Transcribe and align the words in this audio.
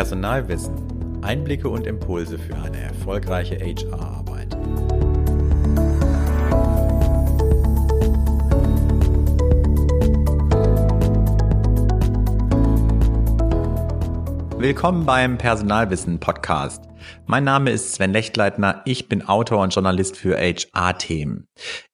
Personalwissen. 0.00 0.72
Einblicke 1.20 1.68
und 1.68 1.86
Impulse 1.86 2.38
für 2.38 2.56
eine 2.56 2.78
erfolgreiche 2.78 3.56
HR-Arbeit. 3.56 4.56
Willkommen 14.58 15.04
beim 15.04 15.36
Personalwissen 15.36 16.18
Podcast. 16.18 16.89
Mein 17.26 17.44
Name 17.44 17.70
ist 17.70 17.94
Sven 17.94 18.12
Lechtleitner, 18.12 18.82
ich 18.84 19.08
bin 19.08 19.26
Autor 19.26 19.62
und 19.62 19.74
Journalist 19.74 20.16
für 20.16 20.36
HR-Themen. 20.36 21.46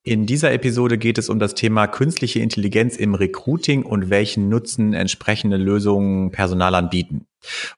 In 0.03 0.27
dieser 0.27 0.53
Episode 0.53 0.99
geht 0.99 1.19
es 1.19 1.29
um 1.29 1.39
das 1.39 1.55
Thema 1.55 1.87
künstliche 1.87 2.41
Intelligenz 2.41 2.97
im 2.97 3.15
Recruiting 3.15 3.83
und 3.83 4.11
welchen 4.11 4.49
Nutzen 4.49 4.95
entsprechende 4.95 5.57
Lösungen 5.57 6.31
Personalern 6.31 6.91
bieten. 6.91 7.27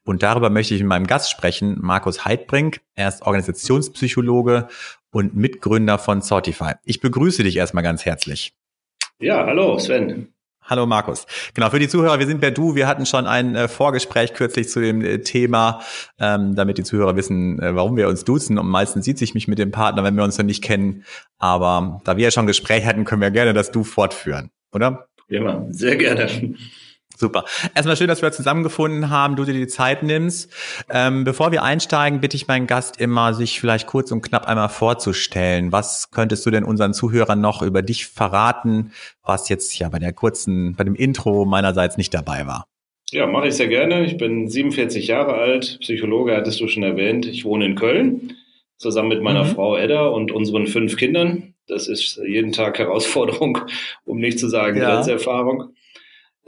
Und 0.03 0.23
darüber 0.23 0.49
möchte 0.49 0.73
ich 0.73 0.81
mit 0.81 0.89
meinem 0.89 1.07
Gast 1.07 1.29
sprechen, 1.31 1.77
Markus 1.79 2.25
Heidbrink. 2.25 2.81
Er 2.95 3.09
ist 3.09 3.21
Organisationspsychologe 3.21 4.67
und 5.11 5.35
Mitgründer 5.35 5.97
von 5.97 6.21
Sortify. 6.21 6.73
Ich 6.83 6.99
begrüße 6.99 7.43
dich 7.43 7.57
erstmal 7.57 7.83
ganz 7.83 8.05
herzlich. 8.05 8.53
Ja, 9.19 9.45
hallo 9.45 9.77
Sven. 9.79 10.33
Hallo 10.69 10.85
Markus. 10.85 11.25
Genau, 11.55 11.71
für 11.71 11.79
die 11.79 11.87
Zuhörer, 11.87 12.19
wir 12.19 12.27
sind 12.27 12.41
per 12.41 12.51
Du. 12.51 12.75
Wir 12.75 12.85
hatten 12.85 13.07
schon 13.07 13.25
ein 13.25 13.55
äh, 13.55 13.67
Vorgespräch 13.67 14.35
kürzlich 14.35 14.69
zu 14.69 14.79
dem 14.79 15.03
äh, 15.03 15.17
Thema, 15.17 15.81
ähm, 16.19 16.53
damit 16.53 16.77
die 16.77 16.83
Zuhörer 16.83 17.15
wissen, 17.15 17.59
äh, 17.59 17.73
warum 17.73 17.97
wir 17.97 18.07
uns 18.07 18.23
duzen. 18.23 18.59
Und 18.59 18.69
meistens 18.69 19.03
sieht 19.03 19.17
sich 19.17 19.33
mich 19.33 19.47
mit 19.47 19.57
dem 19.57 19.71
Partner, 19.71 20.03
wenn 20.03 20.15
wir 20.15 20.23
uns 20.23 20.37
noch 20.37 20.45
nicht 20.45 20.63
kennen. 20.63 21.05
Aber 21.39 22.01
da 22.03 22.17
wir 22.17 22.25
ja 22.25 22.29
schon 22.29 22.45
Gespräch 22.45 22.85
hatten, 22.85 23.03
können 23.03 23.19
wir 23.19 23.31
gerne 23.31 23.53
das 23.53 23.71
Du 23.71 23.83
fortführen, 23.83 24.51
oder? 24.71 25.07
Immer, 25.27 25.65
sehr 25.71 25.95
gerne. 25.95 26.29
Super. 27.19 27.43
Erstmal 27.75 27.97
schön, 27.97 28.07
dass 28.07 28.21
wir 28.21 28.31
zusammengefunden 28.31 29.09
haben, 29.09 29.35
du 29.35 29.43
dir 29.43 29.53
die 29.53 29.67
Zeit 29.67 30.03
nimmst. 30.03 30.49
Ähm, 30.89 31.25
bevor 31.25 31.51
wir 31.51 31.63
einsteigen, 31.63 32.21
bitte 32.21 32.37
ich 32.37 32.47
meinen 32.47 32.65
Gast 32.65 33.01
immer, 33.01 33.33
sich 33.33 33.59
vielleicht 33.59 33.87
kurz 33.87 34.13
und 34.13 34.21
knapp 34.21 34.47
einmal 34.47 34.69
vorzustellen. 34.69 35.73
Was 35.73 36.11
könntest 36.11 36.45
du 36.45 36.49
denn 36.49 36.63
unseren 36.63 36.93
Zuhörern 36.93 37.41
noch 37.41 37.61
über 37.61 37.81
dich 37.81 38.07
verraten, 38.07 38.93
was 39.21 39.49
jetzt 39.49 39.77
ja 39.77 39.89
bei 39.89 39.99
der 39.99 40.13
kurzen, 40.13 40.75
bei 40.75 40.85
dem 40.85 40.95
Intro 40.95 41.43
meinerseits 41.43 41.97
nicht 41.97 42.13
dabei 42.13 42.47
war? 42.47 42.63
Ja, 43.11 43.27
mache 43.27 43.49
ich 43.49 43.55
sehr 43.55 43.67
gerne. 43.67 44.05
Ich 44.05 44.15
bin 44.15 44.47
47 44.47 45.07
Jahre 45.07 45.33
alt, 45.33 45.79
Psychologe 45.81 46.37
hattest 46.37 46.61
du 46.61 46.69
schon 46.69 46.83
erwähnt. 46.83 47.25
Ich 47.25 47.43
wohne 47.43 47.65
in 47.65 47.75
Köln, 47.75 48.37
zusammen 48.77 49.09
mit 49.09 49.21
meiner 49.21 49.43
mhm. 49.43 49.49
Frau 49.49 49.75
Edda 49.75 50.07
und 50.07 50.31
unseren 50.31 50.67
fünf 50.67 50.95
Kindern. 50.95 51.53
Das 51.67 51.89
ist 51.89 52.17
jeden 52.25 52.53
Tag 52.53 52.79
Herausforderung, 52.79 53.57
um 54.05 54.19
nicht 54.19 54.39
zu 54.39 54.47
sagen 54.47 54.77
ja. 54.77 54.93
Grenzerfahrung. 54.95 55.73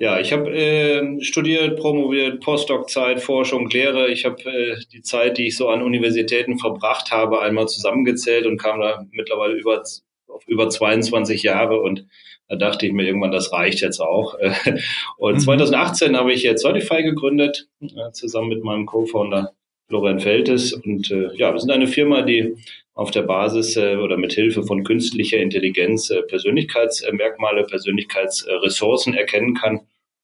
Ja, 0.02 0.20
ich 0.20 0.34
habe 0.34 0.52
äh, 0.52 1.22
studiert, 1.22 1.78
promoviert, 1.78 2.40
Postdoc-Zeit, 2.40 3.22
Forschung, 3.22 3.70
Lehre. 3.70 4.10
Ich 4.10 4.26
habe 4.26 4.42
äh, 4.46 4.78
die 4.92 5.04
Zeit, 5.04 5.38
die 5.38 5.46
ich 5.46 5.56
so 5.56 5.70
an 5.70 5.84
Universitäten 5.84 6.58
verbracht 6.58 7.12
habe, 7.12 7.40
einmal 7.40 7.68
zusammengezählt 7.68 8.48
und 8.48 8.58
kam 8.58 8.80
da 8.82 9.06
mittlerweile 9.12 9.54
über, 9.54 9.84
auf 10.28 10.48
über 10.48 10.70
22 10.72 11.44
Jahre 11.44 11.80
und 11.82 12.08
da 12.48 12.56
dachte 12.56 12.88
ich 12.88 12.94
mir 12.94 13.06
irgendwann, 13.06 13.32
das 13.32 13.54
reicht 13.54 13.82
jetzt 13.82 14.00
auch. 14.00 14.36
Und 15.18 15.36
mhm. 15.36 15.40
2018 15.40 16.18
habe 16.18 16.34
ich 16.34 16.42
jetzt 16.42 16.64
Certify 16.64 17.04
gegründet, 17.04 17.70
äh, 17.80 18.12
zusammen 18.12 18.50
mit 18.50 18.64
meinem 18.64 18.88
Co-Founder 18.88 19.54
Florian 19.88 20.20
Feltes. 20.20 20.74
Und 20.74 21.12
äh, 21.12 21.30
ja, 21.36 21.54
wir 21.54 21.60
sind 21.60 21.72
eine 21.72 21.88
Firma, 21.88 22.24
die 22.24 22.58
auf 22.94 23.12
der 23.12 23.24
Basis 23.24 23.78
äh, 23.78 23.96
oder 23.96 24.18
mit 24.18 24.34
Hilfe 24.34 24.64
von 24.64 24.84
künstlicher 24.84 25.38
Intelligenz 25.38 26.10
äh, 26.10 26.22
Persönlichkeitsmerkmale, 26.24 27.64
Persönlichkeitsressourcen 27.64 29.14
erkennen 29.14 29.56
kann 29.56 29.82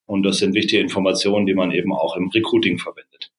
und 0.08 0.24
das 0.24 0.38
sind 0.38 0.56
wichtige 0.56 0.82
Informationen, 0.82 1.46
die 1.46 1.54
man 1.54 1.72
eben 1.72 1.94
auch 1.94 2.16
im 2.16 2.30
Recruiting 2.30 2.80
verwendet. 2.80 3.32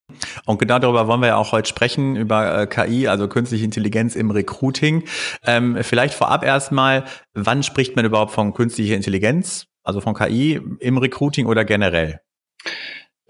Und 0.47 0.59
genau 0.59 0.79
darüber 0.79 1.07
wollen 1.07 1.21
wir 1.21 1.29
ja 1.29 1.37
auch 1.37 1.53
heute 1.53 1.69
sprechen, 1.69 2.17
über 2.17 2.63
äh, 2.63 2.67
KI, 2.67 3.09
also 3.09 3.29
künstliche 3.29 3.65
Intelligenz 3.65 4.17
im 4.17 4.31
Recruiting. 4.31 5.05
Ähm, 5.45 5.79
vielleicht 5.83 6.15
vorab 6.15 6.45
erstmal, 6.45 7.05
wann 7.35 7.63
spricht 7.63 7.97
man 7.97 8.05
überhaupt 8.05 8.33
von 8.33 8.55
künstlicher 8.55 8.95
Intelligenz, 8.95 9.67
also 9.83 10.01
von 10.01 10.15
KI 10.15 10.61
im 10.81 10.99
Recruiting 10.99 11.47
oder 11.47 11.65
generell? 11.65 12.21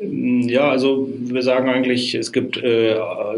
Ja, 0.01 0.71
also 0.71 1.09
wir 1.13 1.43
sagen 1.43 1.69
eigentlich, 1.69 2.15
es 2.15 2.33
gibt 2.33 2.57
äh, 2.57 2.97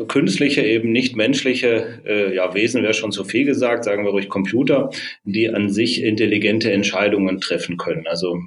künstliche, 0.09 0.63
eben 0.63 0.93
nicht 0.93 1.17
menschliche 1.17 2.01
äh, 2.05 2.35
ja, 2.35 2.53
Wesen, 2.53 2.83
wäre 2.83 2.93
schon 2.93 3.13
zu 3.13 3.25
viel 3.25 3.47
gesagt, 3.47 3.85
sagen 3.85 4.05
wir 4.05 4.11
ruhig 4.11 4.29
Computer, 4.29 4.91
die 5.25 5.49
an 5.49 5.71
sich 5.71 6.03
intelligente 6.03 6.71
Entscheidungen 6.71 7.41
treffen 7.41 7.79
können. 7.79 8.07
Also 8.07 8.41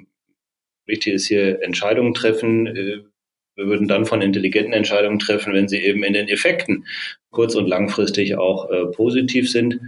Wichtig 0.86 1.14
ist 1.14 1.26
hier 1.26 1.62
Entscheidungen 1.62 2.14
treffen. 2.14 2.66
Äh, 2.66 3.02
wir 3.56 3.66
würden 3.66 3.86
dann 3.86 4.04
von 4.04 4.20
intelligenten 4.20 4.72
Entscheidungen 4.72 5.18
treffen, 5.18 5.52
wenn 5.52 5.68
sie 5.68 5.78
eben 5.78 6.02
in 6.02 6.12
den 6.12 6.28
Effekten 6.28 6.86
kurz- 7.30 7.54
und 7.54 7.68
langfristig 7.68 8.36
auch 8.36 8.68
äh, 8.70 8.86
positiv 8.86 9.50
sind. 9.50 9.80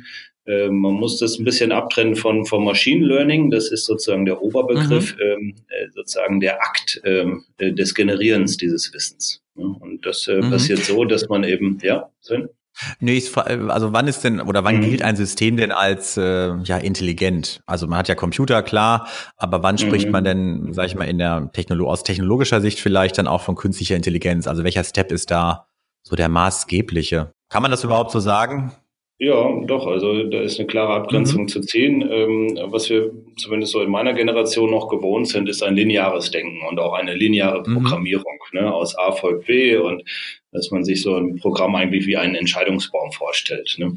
Äh, 0.47 0.69
man 0.69 0.95
muss 0.95 1.19
das 1.19 1.39
ein 1.39 1.45
bisschen 1.45 1.73
abtrennen 1.73 2.17
von, 2.17 2.45
von 2.45 2.65
Machine 2.65 3.05
Learning. 3.07 3.51
Das 3.51 3.71
ist 3.71 3.87
sozusagen 3.87 4.25
der 4.25 4.43
Oberbegriff, 4.43 5.15
mhm. 5.17 5.21
ähm, 5.23 5.55
äh, 5.69 5.89
sozusagen 5.95 6.41
der 6.41 6.62
Akt 6.62 7.01
ähm, 7.05 7.45
des 7.61 7.95
Generierens 7.95 8.56
dieses 8.56 8.93
Wissens. 8.95 9.43
Und 9.55 10.05
das 10.05 10.29
äh, 10.29 10.41
mhm. 10.41 10.51
passiert 10.51 10.81
so, 10.81 11.05
dass 11.05 11.29
man 11.29 11.45
eben, 11.45 11.79
ja, 11.83 12.11
Sven? 12.21 12.49
Nee, 13.01 13.23
also 13.69 13.95
wann 13.95 14.06
ist 14.06 14.23
denn 14.23 14.41
oder 14.41 14.62
wann 14.62 14.79
mhm. 14.79 14.83
gilt 14.83 15.03
ein 15.03 15.17
System 15.17 15.56
denn 15.56 15.73
als 15.73 16.19
äh, 16.19 16.55
ja 16.62 16.77
intelligent? 16.77 17.62
Also 17.67 17.87
man 17.87 17.99
hat 17.99 18.09
ja 18.09 18.15
Computer, 18.15 18.62
klar, 18.62 19.09
aber 19.39 19.62
wann 19.62 19.79
spricht 19.79 20.06
mhm. 20.06 20.12
man 20.12 20.25
denn, 20.25 20.73
sag 20.73 20.87
ich 20.87 20.95
mal, 20.95 21.05
in 21.05 21.17
der 21.17 21.51
Technologie 21.55 21.91
aus 21.91 22.03
technologischer 22.03 22.61
Sicht 22.61 22.79
vielleicht 22.79 23.17
dann 23.17 23.29
auch 23.29 23.41
von 23.41 23.55
künstlicher 23.55 23.97
Intelligenz? 23.97 24.47
Also 24.47 24.62
welcher 24.62 24.85
Step 24.85 25.11
ist 25.11 25.31
da 25.31 25.69
so 26.03 26.17
der 26.17 26.29
maßgebliche? 26.29 27.33
Kann 27.49 27.62
man 27.62 27.71
das 27.71 27.83
überhaupt 27.83 28.11
so 28.11 28.21
sagen? 28.21 28.73
Ja, 29.19 29.50
doch. 29.65 29.87
Also 29.87 30.25
da 30.25 30.43
ist 30.43 30.59
eine 30.59 30.66
klare 30.66 30.93
Abgrenzung 30.93 31.43
mhm. 31.43 31.49
zu 31.49 31.60
ziehen. 31.62 32.03
Ähm, 32.03 32.59
was 32.65 32.91
wir 32.91 33.12
zumindest 33.38 33.72
so 33.72 33.81
in 33.81 33.91
meiner 33.91 34.12
Generation 34.12 34.71
noch 34.71 34.88
gewohnt 34.88 35.28
sind, 35.28 35.49
ist 35.49 35.62
ein 35.62 35.75
lineares 35.75 36.31
Denken 36.31 36.60
und 36.69 36.78
auch 36.78 36.93
eine 36.93 37.15
lineare 37.15 37.60
mhm. 37.66 37.75
Programmierung 37.75 38.38
mhm. 38.53 38.60
ne, 38.60 38.75
aus 38.75 38.97
A 38.99 39.12
folgt 39.12 39.47
B 39.47 39.76
und 39.76 40.03
dass 40.53 40.71
man 40.71 40.84
sich 40.84 41.03
so 41.03 41.16
ein 41.16 41.37
Programm 41.37 41.75
eigentlich 41.75 42.06
wie 42.06 42.19
einen 42.19 42.34
Entscheidungsbaum 42.34 43.10
vorstellt. 43.12 43.76
Ne? 43.78 43.94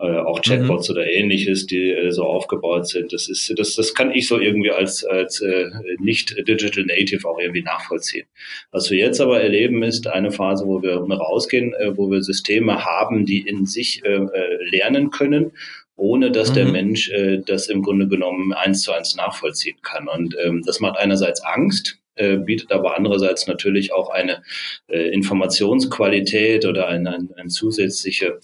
Äh, 0.00 0.18
auch 0.18 0.42
Chatbots 0.42 0.88
mhm. 0.88 0.92
oder 0.92 1.10
ähnliches, 1.10 1.66
die 1.66 1.90
äh, 1.90 2.12
so 2.12 2.22
aufgebaut 2.22 2.86
sind. 2.86 3.12
Das 3.12 3.28
ist, 3.28 3.52
das, 3.58 3.74
das 3.74 3.94
kann 3.94 4.12
ich 4.12 4.28
so 4.28 4.38
irgendwie 4.38 4.70
als, 4.70 5.04
als 5.04 5.40
äh, 5.40 5.70
nicht 5.98 6.36
Digital 6.46 6.84
Native 6.84 7.28
auch 7.28 7.40
irgendwie 7.40 7.62
nachvollziehen. 7.62 8.26
Was 8.70 8.92
wir 8.92 8.98
jetzt 8.98 9.20
aber 9.20 9.40
erleben, 9.40 9.82
ist 9.82 10.06
eine 10.06 10.30
Phase, 10.30 10.66
wo 10.66 10.82
wir 10.82 10.98
rausgehen, 10.98 11.74
äh, 11.74 11.96
wo 11.96 12.10
wir 12.12 12.22
Systeme 12.22 12.84
haben, 12.84 13.26
die 13.26 13.40
in 13.40 13.66
sich 13.66 14.04
äh, 14.04 14.14
äh 14.14 14.58
lernen 14.70 15.10
können 15.10 15.52
ohne 15.98 16.30
dass 16.30 16.50
mhm. 16.50 16.54
der 16.54 16.66
Mensch 16.66 17.10
äh, 17.10 17.38
das 17.44 17.66
im 17.66 17.82
Grunde 17.82 18.06
genommen 18.06 18.52
eins 18.52 18.82
zu 18.82 18.92
eins 18.92 19.16
nachvollziehen 19.16 19.78
kann. 19.82 20.06
Und 20.06 20.36
ähm, 20.40 20.62
das 20.64 20.78
macht 20.78 20.96
einerseits 20.96 21.42
Angst, 21.42 21.98
äh, 22.14 22.36
bietet 22.36 22.70
aber 22.70 22.96
andererseits 22.96 23.48
natürlich 23.48 23.92
auch 23.92 24.10
eine 24.10 24.44
äh, 24.86 25.08
Informationsqualität 25.08 26.66
oder 26.66 26.86
eine, 26.86 27.14
eine, 27.14 27.28
eine 27.36 27.48
zusätzliche 27.48 28.38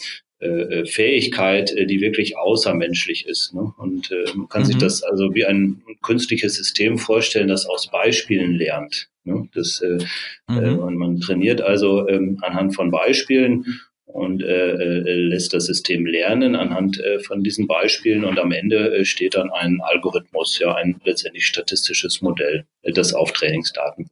äh, 0.44 0.81
äh 0.81 0.87
Fähigkeit, 0.87 1.72
äh, 1.72 1.87
die 1.87 2.00
wirklich 2.00 2.37
außermenschlich 2.37 3.27
ist. 3.27 3.55
Ne? 3.55 3.72
Und 3.78 4.10
äh, 4.10 4.25
man 4.34 4.49
kann 4.49 4.62
mhm. 4.62 4.66
sich 4.66 4.77
das 4.77 5.03
also 5.03 5.34
wie 5.34 5.44
ein 5.44 5.82
künstliches 6.03 6.55
System 6.55 6.99
vorstellen, 6.99 7.49
das 7.49 7.66
aus 7.66 7.91
Beispielen 7.91 8.55
lernt. 8.55 9.09
Ne? 9.25 9.49
Das, 9.55 9.81
äh, 9.81 9.99
mhm. 10.49 10.77
man, 10.77 10.94
man 10.97 11.21
trainiert 11.21 11.60
also 11.60 12.06
ähm, 12.09 12.38
anhand 12.43 12.75
von 12.75 12.91
Beispielen 12.91 13.81
und 14.15 14.43
äh, 14.43 15.16
lässt 15.16 15.55
das 15.55 15.66
System 15.66 16.06
lernen 16.06 16.55
anhand 16.55 17.00
äh, 17.00 17.19
von 17.19 17.43
diesen 17.43 17.67
Beispielen 17.67 18.25
und 18.25 18.38
am 18.38 18.52
Ende 18.52 18.94
äh, 18.94 19.05
steht 19.05 19.35
dann 19.35 19.50
ein 19.50 19.81
Algorithmus, 19.82 20.58
ja 20.61 20.75
ein 20.75 21.00
letztendlich 21.05 21.47
statistisches 21.47 22.23
Modell, 22.23 22.64
das 22.82 23.12
auf 23.12 23.32
Trainingsdaten. 23.32 24.08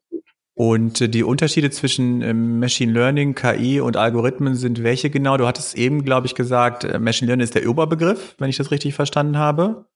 Und 0.54 1.00
äh, 1.00 1.08
die 1.08 1.22
Unterschiede 1.22 1.70
zwischen 1.70 2.20
ähm, 2.22 2.58
Machine 2.58 2.92
Learning, 2.92 3.34
KI 3.34 3.80
und 3.80 3.96
Algorithmen 3.96 4.54
sind 4.54 4.82
welche 4.82 5.08
genau? 5.08 5.36
Du 5.36 5.46
hattest 5.46 5.76
eben, 5.76 6.04
glaube 6.04 6.26
ich, 6.26 6.34
gesagt, 6.34 6.84
äh, 6.84 6.98
Machine 6.98 7.28
Learning 7.28 7.44
ist 7.44 7.54
der 7.54 7.68
Oberbegriff, 7.68 8.34
wenn 8.38 8.50
ich 8.50 8.58
das 8.58 8.70
richtig 8.70 8.94
verstanden 8.94 9.38
habe. 9.38 9.86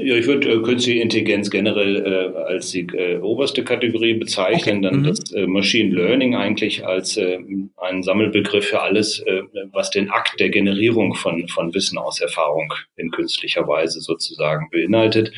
Ja, 0.00 0.14
ich 0.14 0.28
würde 0.28 0.48
äh, 0.48 0.62
künstliche 0.62 1.00
Intelligenz 1.00 1.50
generell 1.50 1.96
äh, 2.06 2.38
als 2.38 2.70
die 2.70 2.86
äh, 2.92 3.18
oberste 3.18 3.64
Kategorie 3.64 4.14
bezeichnen, 4.14 4.78
okay. 4.78 4.88
dann 4.88 5.00
mhm. 5.00 5.04
das 5.06 5.32
äh, 5.32 5.48
Machine 5.48 5.92
Learning 5.92 6.36
eigentlich 6.36 6.86
als 6.86 7.16
äh, 7.16 7.40
ein 7.78 8.04
Sammelbegriff 8.04 8.66
für 8.66 8.80
alles, 8.80 9.18
äh, 9.18 9.42
was 9.72 9.90
den 9.90 10.08
Akt 10.10 10.38
der 10.38 10.50
Generierung 10.50 11.14
von, 11.14 11.48
von 11.48 11.74
Wissen 11.74 11.98
aus 11.98 12.20
Erfahrung 12.20 12.72
in 12.94 13.10
künstlicher 13.10 13.66
Weise 13.66 14.00
sozusagen 14.00 14.68
beinhaltet. 14.70 15.32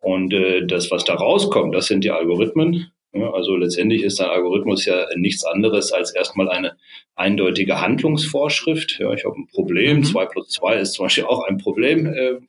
Und 0.00 0.32
äh, 0.32 0.64
das, 0.64 0.92
was 0.92 1.02
da 1.02 1.14
rauskommt, 1.14 1.74
das 1.74 1.86
sind 1.86 2.04
die 2.04 2.12
Algorithmen, 2.12 2.92
also 3.22 3.56
letztendlich 3.56 4.02
ist 4.02 4.20
ein 4.20 4.28
Algorithmus 4.28 4.84
ja 4.86 5.06
nichts 5.16 5.44
anderes 5.44 5.92
als 5.92 6.14
erstmal 6.14 6.48
eine 6.48 6.76
eindeutige 7.14 7.80
Handlungsvorschrift. 7.80 8.98
Ja, 8.98 9.12
ich 9.12 9.24
habe 9.24 9.36
ein 9.36 9.46
Problem, 9.46 9.98
mhm. 9.98 10.04
zwei 10.04 10.26
plus 10.26 10.48
zwei 10.48 10.76
ist 10.76 10.94
zum 10.94 11.06
Beispiel 11.06 11.24
auch 11.24 11.44
ein 11.44 11.58
Problem. 11.58 12.06
Äh, 12.06 12.40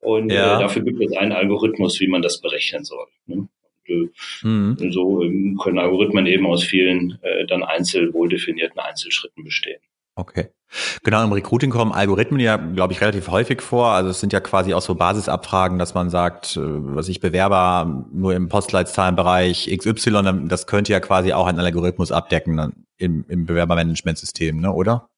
und 0.00 0.30
äh, 0.30 0.36
ja. 0.36 0.56
äh, 0.56 0.62
dafür 0.62 0.82
gibt 0.82 1.02
es 1.02 1.16
einen 1.16 1.32
Algorithmus, 1.32 2.00
wie 2.00 2.08
man 2.08 2.22
das 2.22 2.40
berechnen 2.40 2.84
soll. 2.84 3.06
Ne? 3.26 3.48
äh, 3.86 4.08
mhm. 4.42 4.76
so 4.90 5.22
ähm, 5.22 5.58
können 5.62 5.78
Algorithmen 5.78 6.26
eben 6.26 6.46
aus 6.46 6.64
vielen 6.64 7.18
dann 7.48 7.62
einzeln 7.62 8.14
wohl 8.14 8.28
definierten 8.28 8.80
Einzelschritten 8.80 9.44
bestehen. 9.44 9.80
Okay. 10.16 10.48
Genau, 11.02 11.22
im 11.22 11.32
Recruiting 11.32 11.70
kommen 11.70 11.92
Algorithmen 11.92 12.40
ja, 12.40 12.56
glaube 12.56 12.92
ich, 12.92 13.00
relativ 13.00 13.28
häufig 13.28 13.62
vor. 13.62 13.88
Also 13.88 14.10
es 14.10 14.20
sind 14.20 14.32
ja 14.32 14.40
quasi 14.40 14.74
auch 14.74 14.82
so 14.82 14.94
Basisabfragen, 14.94 15.78
dass 15.78 15.94
man 15.94 16.10
sagt, 16.10 16.56
äh, 16.56 16.60
was 16.60 17.08
ich 17.08 17.20
Bewerber 17.20 18.06
nur 18.12 18.34
im 18.34 18.48
Postleitzahlenbereich 18.48 19.76
XY, 19.76 20.46
das 20.48 20.66
könnte 20.66 20.92
ja 20.92 21.00
quasi 21.00 21.32
auch 21.32 21.46
ein 21.46 21.58
Algorithmus 21.58 22.12
abdecken 22.12 22.86
im, 22.96 23.24
im 23.28 23.46
Bewerbermanagementsystem, 23.46 24.60
ne, 24.60 24.72
oder? 24.72 25.08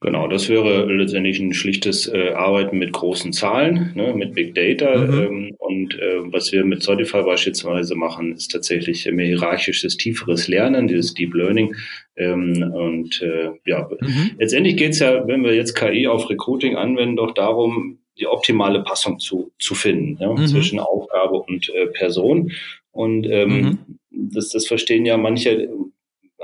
Genau, 0.00 0.28
das 0.28 0.48
wäre 0.48 0.84
letztendlich 0.92 1.38
ein 1.40 1.54
schlichtes 1.54 2.06
äh, 2.06 2.30
Arbeiten 2.30 2.76
mit 2.76 2.92
großen 2.92 3.32
Zahlen, 3.32 3.92
ne, 3.94 4.12
mit 4.14 4.34
Big 4.34 4.54
Data. 4.54 4.98
Mhm. 4.98 5.22
Ähm, 5.22 5.54
und 5.58 5.98
äh, 5.98 6.18
was 6.24 6.52
wir 6.52 6.64
mit 6.64 6.82
Certify 6.82 7.22
beispielsweise 7.22 7.94
machen, 7.94 8.34
ist 8.34 8.48
tatsächlich 8.48 9.10
mehr 9.10 9.26
hierarchisches, 9.26 9.96
tieferes 9.96 10.48
Lernen, 10.48 10.88
dieses 10.88 11.14
Deep 11.14 11.34
Learning. 11.34 11.74
Ähm, 12.16 12.70
und 12.74 13.22
äh, 13.22 13.50
ja, 13.64 13.88
mhm. 14.00 14.32
letztendlich 14.38 14.76
geht 14.76 14.90
es 14.90 14.98
ja, 14.98 15.26
wenn 15.26 15.42
wir 15.42 15.54
jetzt 15.54 15.74
KI 15.74 16.06
auf 16.06 16.28
Recruiting 16.28 16.76
anwenden, 16.76 17.16
doch 17.16 17.32
darum, 17.32 17.98
die 18.18 18.26
optimale 18.26 18.82
Passung 18.82 19.18
zu, 19.20 19.52
zu 19.58 19.74
finden 19.74 20.18
ja, 20.20 20.32
mhm. 20.32 20.46
zwischen 20.46 20.80
Aufgabe 20.80 21.36
und 21.36 21.70
äh, 21.70 21.86
Person. 21.86 22.52
Und 22.90 23.26
ähm, 23.26 23.48
mhm. 23.50 23.78
das, 24.10 24.50
das 24.50 24.66
verstehen 24.66 25.06
ja 25.06 25.16
manche 25.16 25.70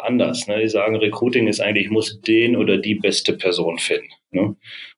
anders. 0.02 0.46
Ne? 0.46 0.60
Die 0.60 0.68
sagen, 0.68 0.96
Recruiting 0.96 1.48
ist 1.48 1.60
eigentlich, 1.60 1.86
ich 1.86 1.90
muss 1.90 2.20
den 2.20 2.56
oder 2.56 2.78
die 2.78 2.94
beste 2.94 3.34
Person 3.34 3.78
finden. 3.78 4.08
Ne? 4.30 4.56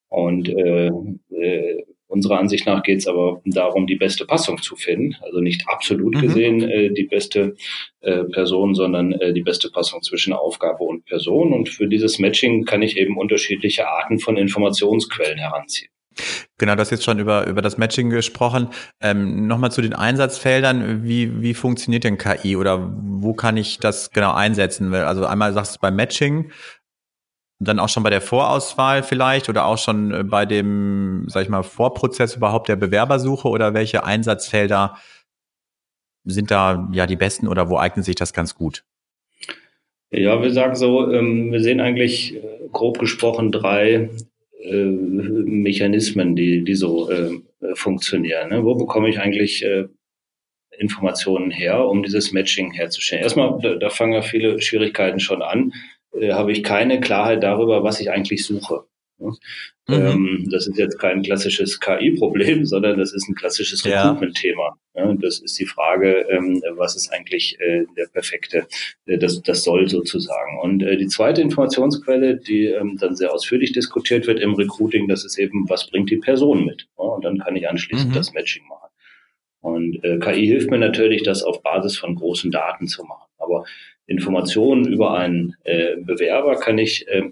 Und 0.08 0.48
äh, 0.48 0.90
äh, 1.30 1.84
unserer 2.10 2.40
Ansicht 2.40 2.66
nach 2.66 2.82
geht 2.82 2.98
es 2.98 3.06
aber 3.06 3.40
darum, 3.44 3.86
die 3.86 3.96
beste 3.96 4.26
Passung 4.26 4.60
zu 4.60 4.74
finden. 4.74 5.14
Also 5.22 5.40
nicht 5.40 5.62
absolut 5.68 6.16
mhm. 6.16 6.20
gesehen 6.20 6.62
äh, 6.68 6.90
die 6.90 7.04
beste 7.04 7.54
äh, 8.00 8.24
Person, 8.24 8.74
sondern 8.74 9.12
äh, 9.12 9.32
die 9.32 9.42
beste 9.42 9.70
Passung 9.70 10.02
zwischen 10.02 10.32
Aufgabe 10.32 10.82
und 10.82 11.04
Person. 11.04 11.52
Und 11.52 11.68
für 11.68 11.86
dieses 11.86 12.18
Matching 12.18 12.64
kann 12.64 12.82
ich 12.82 12.96
eben 12.96 13.16
unterschiedliche 13.16 13.88
Arten 13.88 14.18
von 14.18 14.36
Informationsquellen 14.36 15.38
heranziehen. 15.38 15.92
Genau, 16.58 16.74
das 16.74 16.90
jetzt 16.90 17.04
schon 17.04 17.18
über, 17.18 17.46
über 17.46 17.62
das 17.62 17.78
Matching 17.78 18.10
gesprochen. 18.10 18.68
Ähm, 19.00 19.46
Nochmal 19.46 19.72
zu 19.72 19.82
den 19.82 19.94
Einsatzfeldern. 19.94 21.04
Wie, 21.04 21.40
wie 21.40 21.54
funktioniert 21.54 22.04
denn 22.04 22.18
KI 22.18 22.56
oder 22.56 22.90
wo 22.94 23.34
kann 23.34 23.56
ich 23.56 23.78
das 23.78 24.10
genau 24.10 24.32
einsetzen? 24.32 24.92
Also 24.94 25.26
einmal 25.26 25.52
sagst 25.52 25.76
du 25.76 25.80
beim 25.80 25.96
Matching, 25.96 26.50
dann 27.60 27.78
auch 27.78 27.88
schon 27.88 28.02
bei 28.02 28.10
der 28.10 28.22
Vorauswahl 28.22 29.02
vielleicht 29.02 29.48
oder 29.48 29.66
auch 29.66 29.78
schon 29.78 30.12
äh, 30.12 30.24
bei 30.24 30.46
dem, 30.46 31.24
sag 31.28 31.42
ich 31.42 31.48
mal, 31.48 31.62
Vorprozess 31.62 32.36
überhaupt 32.36 32.68
der 32.68 32.76
Bewerbersuche 32.76 33.48
oder 33.48 33.74
welche 33.74 34.04
Einsatzfelder 34.04 34.96
sind 36.24 36.50
da 36.50 36.88
ja 36.92 37.06
die 37.06 37.16
besten 37.16 37.46
oder 37.48 37.68
wo 37.68 37.78
eignet 37.78 38.04
sich 38.04 38.14
das 38.14 38.32
ganz 38.32 38.54
gut? 38.54 38.84
Ja, 40.10 40.42
wir 40.42 40.52
sagen 40.52 40.74
so, 40.74 41.12
ähm, 41.12 41.52
wir 41.52 41.60
sehen 41.60 41.80
eigentlich 41.80 42.34
äh, 42.34 42.68
grob 42.72 42.98
gesprochen 42.98 43.52
drei 43.52 44.10
äh, 44.62 44.84
Mechanismen, 44.84 46.36
die, 46.36 46.64
die 46.64 46.74
so 46.74 47.10
äh, 47.10 47.40
funktionieren. 47.74 48.50
Ne? 48.50 48.64
Wo 48.64 48.74
bekomme 48.74 49.08
ich 49.08 49.18
eigentlich 49.18 49.64
äh, 49.64 49.86
Informationen 50.78 51.50
her, 51.50 51.86
um 51.86 52.02
dieses 52.02 52.32
Matching 52.32 52.72
herzustellen? 52.72 53.22
Erstmal, 53.22 53.58
da, 53.60 53.74
da 53.74 53.90
fangen 53.90 54.12
ja 54.12 54.22
viele 54.22 54.60
Schwierigkeiten 54.60 55.20
schon 55.20 55.42
an. 55.42 55.72
Äh, 56.12 56.32
habe 56.32 56.52
ich 56.52 56.62
keine 56.62 57.00
Klarheit 57.00 57.42
darüber, 57.42 57.82
was 57.84 58.00
ich 58.00 58.10
eigentlich 58.10 58.44
suche. 58.44 58.84
Mhm. 59.20 59.36
Ähm, 59.88 60.48
das 60.50 60.66
ist 60.66 60.78
jetzt 60.78 60.98
kein 60.98 61.22
klassisches 61.22 61.78
KI-Problem, 61.80 62.64
sondern 62.66 62.98
das 62.98 63.12
ist 63.12 63.28
ein 63.28 63.34
klassisches 63.34 63.84
Recruitment-Thema. 63.84 64.78
Ja, 64.94 65.14
das 65.14 65.40
ist 65.40 65.58
die 65.58 65.66
Frage, 65.66 66.26
ähm, 66.30 66.62
was 66.76 66.96
ist 66.96 67.12
eigentlich 67.12 67.58
äh, 67.60 67.84
der 67.96 68.06
perfekte, 68.06 68.66
äh, 69.06 69.18
das, 69.18 69.40
das 69.42 69.62
soll 69.62 69.88
sozusagen. 69.88 70.58
Und 70.60 70.82
äh, 70.82 70.96
die 70.96 71.06
zweite 71.06 71.42
Informationsquelle, 71.42 72.36
die 72.36 72.66
ähm, 72.66 72.96
dann 72.98 73.16
sehr 73.16 73.32
ausführlich 73.32 73.72
diskutiert 73.72 74.26
wird 74.26 74.40
im 74.40 74.54
Recruiting, 74.54 75.08
das 75.08 75.24
ist 75.24 75.38
eben, 75.38 75.68
was 75.68 75.88
bringt 75.88 76.10
die 76.10 76.18
Person 76.18 76.64
mit? 76.64 76.88
Und 76.96 77.24
dann 77.24 77.38
kann 77.38 77.56
ich 77.56 77.68
anschließend 77.68 78.10
mhm. 78.10 78.14
das 78.14 78.32
Matching 78.32 78.66
machen. 78.68 78.88
Und 79.62 80.00
KI 80.22 80.46
hilft 80.46 80.70
mir 80.70 80.78
natürlich, 80.78 81.22
das 81.22 81.42
auf 81.42 81.62
Basis 81.62 81.98
von 81.98 82.14
großen 82.14 82.50
Daten 82.50 82.86
zu 82.86 83.04
machen. 83.04 83.28
Aber 83.36 83.66
Informationen 84.10 84.92
über 84.92 85.14
einen 85.14 85.54
äh, 85.62 85.94
Bewerber 85.96 86.56
kann 86.56 86.78
ich 86.78 87.06
äh, 87.06 87.30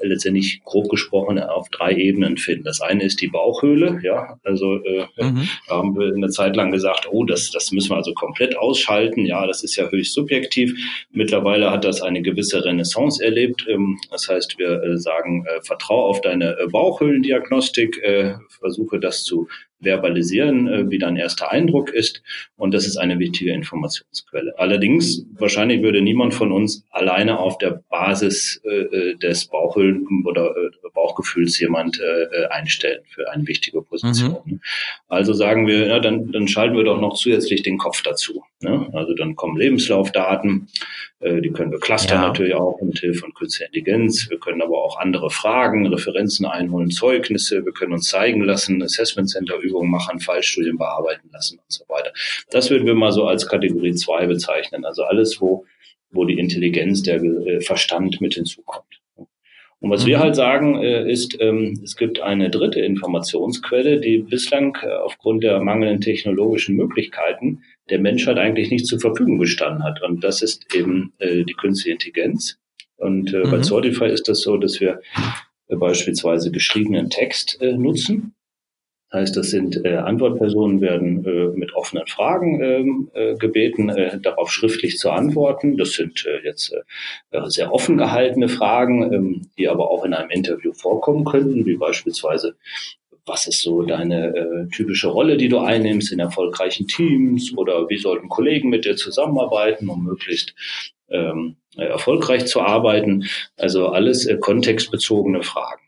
letztendlich 0.00 0.62
grob 0.64 0.88
gesprochen 0.88 1.40
auf 1.40 1.68
drei 1.70 1.92
Ebenen 1.92 2.36
finden. 2.36 2.62
Das 2.62 2.80
eine 2.80 3.02
ist 3.02 3.20
die 3.20 3.26
Bauchhöhle, 3.26 3.98
ja, 4.02 4.38
also 4.44 4.76
äh, 4.84 5.06
mhm. 5.16 5.48
da 5.66 5.74
haben 5.74 5.98
wir 5.98 6.14
eine 6.14 6.28
Zeit 6.28 6.54
lang 6.54 6.70
gesagt, 6.70 7.08
oh, 7.10 7.24
das, 7.24 7.50
das 7.50 7.72
müssen 7.72 7.90
wir 7.90 7.96
also 7.96 8.12
komplett 8.14 8.56
ausschalten. 8.56 9.26
Ja, 9.26 9.44
das 9.48 9.64
ist 9.64 9.74
ja 9.74 9.90
höchst 9.90 10.14
subjektiv. 10.14 10.72
Mittlerweile 11.10 11.72
hat 11.72 11.84
das 11.84 12.00
eine 12.00 12.22
gewisse 12.22 12.64
Renaissance 12.64 13.22
erlebt. 13.22 13.66
Ähm, 13.68 13.98
das 14.12 14.28
heißt, 14.28 14.56
wir 14.58 14.84
äh, 14.84 14.96
sagen, 14.96 15.44
äh, 15.46 15.62
vertrau 15.62 16.06
auf 16.06 16.20
deine 16.20 16.56
äh, 16.60 16.68
Bauchhöhlendiagnostik, 16.68 18.00
äh, 18.04 18.34
versuche 18.60 19.00
das 19.00 19.24
zu 19.24 19.48
verbalisieren, 19.84 20.68
äh, 20.68 20.90
wie 20.90 20.98
dein 20.98 21.16
erster 21.16 21.50
Eindruck 21.50 21.90
ist. 21.90 22.22
Und 22.56 22.74
das 22.74 22.86
ist 22.86 22.96
eine 22.96 23.18
wichtige 23.18 23.52
Informationsquelle. 23.52 24.54
Allerdings, 24.58 25.26
wahrscheinlich 25.38 25.82
würde 25.82 26.02
niemand 26.02 26.34
von 26.34 26.52
uns 26.52 26.84
alleine 26.90 27.38
auf 27.38 27.58
der 27.58 27.82
Basis 27.88 28.60
äh, 28.64 28.70
äh 28.70 29.14
des 29.16 29.46
Bauchhüllen 29.46 30.06
oder 30.26 30.50
äh, 30.50 30.70
Bauchgefühls 30.92 31.58
jemand 31.60 32.00
äh, 32.00 32.46
einstellen 32.46 33.02
für 33.06 33.30
eine 33.30 33.46
wichtige 33.46 33.82
Position. 33.82 34.38
Mhm. 34.44 34.60
Also 35.08 35.32
sagen 35.32 35.66
wir, 35.66 35.86
ja, 35.86 36.00
dann, 36.00 36.32
dann 36.32 36.48
schalten 36.48 36.76
wir 36.76 36.84
doch 36.84 37.00
noch 37.00 37.14
zusätzlich 37.14 37.62
den 37.62 37.78
Kopf 37.78 38.02
dazu. 38.02 38.42
Ne? 38.60 38.88
Also 38.92 39.14
dann 39.14 39.36
kommen 39.36 39.56
Lebenslaufdaten, 39.56 40.68
äh, 41.20 41.40
die 41.40 41.50
können 41.50 41.70
wir 41.70 41.80
clustern 41.80 42.20
ja. 42.20 42.28
natürlich 42.28 42.54
auch 42.54 42.80
mit 42.80 42.98
Hilfe 42.98 43.20
von 43.20 43.34
künstlicher 43.34 43.66
Intelligenz. 43.66 44.28
Wir 44.30 44.38
können 44.38 44.62
aber 44.62 44.82
auch 44.82 44.98
andere 44.98 45.30
Fragen, 45.30 45.86
Referenzen 45.86 46.46
einholen, 46.46 46.90
Zeugnisse. 46.90 47.64
Wir 47.64 47.72
können 47.72 47.92
uns 47.92 48.08
zeigen 48.08 48.42
lassen, 48.42 48.82
Assessment 48.82 49.30
Center 49.30 49.62
Übungen 49.74 49.90
machen, 49.90 50.20
Fallstudien 50.20 50.78
bearbeiten 50.78 51.28
lassen 51.32 51.58
und 51.58 51.72
so 51.72 51.84
weiter. 51.88 52.12
Das 52.50 52.70
würden 52.70 52.86
wir 52.86 52.94
mal 52.94 53.12
so 53.12 53.26
als 53.26 53.48
Kategorie 53.48 53.94
2 53.94 54.26
bezeichnen. 54.26 54.84
Also 54.84 55.02
alles, 55.02 55.40
wo, 55.40 55.64
wo 56.10 56.24
die 56.24 56.38
Intelligenz, 56.38 57.02
der 57.02 57.22
äh, 57.22 57.60
Verstand 57.60 58.20
mit 58.20 58.34
hinzukommt. 58.34 59.00
Und 59.80 59.90
was 59.90 60.04
mhm. 60.04 60.08
wir 60.08 60.20
halt 60.20 60.36
sagen, 60.36 60.76
äh, 60.82 61.10
ist, 61.10 61.36
ähm, 61.40 61.80
es 61.82 61.96
gibt 61.96 62.20
eine 62.20 62.50
dritte 62.50 62.80
Informationsquelle, 62.80 64.00
die 64.00 64.18
bislang 64.18 64.78
äh, 64.82 64.92
aufgrund 64.92 65.42
der 65.42 65.60
mangelnden 65.60 66.00
technologischen 66.00 66.76
Möglichkeiten 66.76 67.62
der 67.90 67.98
Menschheit 67.98 68.38
eigentlich 68.38 68.70
nicht 68.70 68.86
zur 68.86 69.00
Verfügung 69.00 69.38
gestanden 69.38 69.84
hat. 69.84 70.00
Und 70.02 70.22
das 70.24 70.40
ist 70.40 70.74
eben 70.74 71.12
äh, 71.18 71.44
die 71.44 71.52
künstliche 71.54 71.92
Intelligenz. 71.92 72.58
Und 72.96 73.32
mhm. 73.32 73.50
bei 73.50 73.60
Certify 73.60 74.06
ist 74.06 74.28
das 74.28 74.40
so, 74.40 74.56
dass 74.56 74.80
wir 74.80 75.00
beispielsweise 75.68 76.50
geschriebenen 76.50 77.10
Text 77.10 77.58
nutzen 77.60 78.34
Heißt, 79.14 79.36
das 79.36 79.50
sind 79.50 79.84
äh, 79.84 79.94
Antwortpersonen 79.94 80.80
werden 80.80 81.24
äh, 81.24 81.56
mit 81.56 81.72
offenen 81.76 82.06
Fragen 82.08 82.60
ähm, 82.60 83.10
äh, 83.14 83.36
gebeten, 83.36 83.88
äh, 83.88 84.18
darauf 84.20 84.50
schriftlich 84.50 84.98
zu 84.98 85.10
antworten. 85.10 85.76
Das 85.76 85.92
sind 85.92 86.26
äh, 86.26 86.44
jetzt 86.44 86.74
äh, 87.30 87.40
sehr 87.46 87.72
offen 87.72 87.96
gehaltene 87.96 88.48
Fragen, 88.48 89.12
ähm, 89.12 89.42
die 89.56 89.68
aber 89.68 89.88
auch 89.88 90.04
in 90.04 90.14
einem 90.14 90.30
Interview 90.30 90.72
vorkommen 90.72 91.24
könnten, 91.24 91.64
wie 91.64 91.76
beispielsweise 91.76 92.56
was 93.24 93.46
ist 93.46 93.62
so 93.62 93.82
deine 93.82 94.34
äh, 94.36 94.68
typische 94.74 95.08
Rolle, 95.08 95.36
die 95.36 95.48
du 95.48 95.60
einnimmst 95.60 96.12
in 96.12 96.18
erfolgreichen 96.18 96.88
Teams 96.88 97.56
oder 97.56 97.88
wie 97.88 97.98
sollten 97.98 98.28
Kollegen 98.28 98.68
mit 98.68 98.84
dir 98.84 98.96
zusammenarbeiten, 98.96 99.88
um 99.88 100.04
möglichst 100.04 100.54
ähm, 101.08 101.56
erfolgreich 101.76 102.46
zu 102.46 102.60
arbeiten. 102.60 103.26
Also 103.56 103.88
alles 103.88 104.26
äh, 104.26 104.38
kontextbezogene 104.38 105.44
Fragen. 105.44 105.82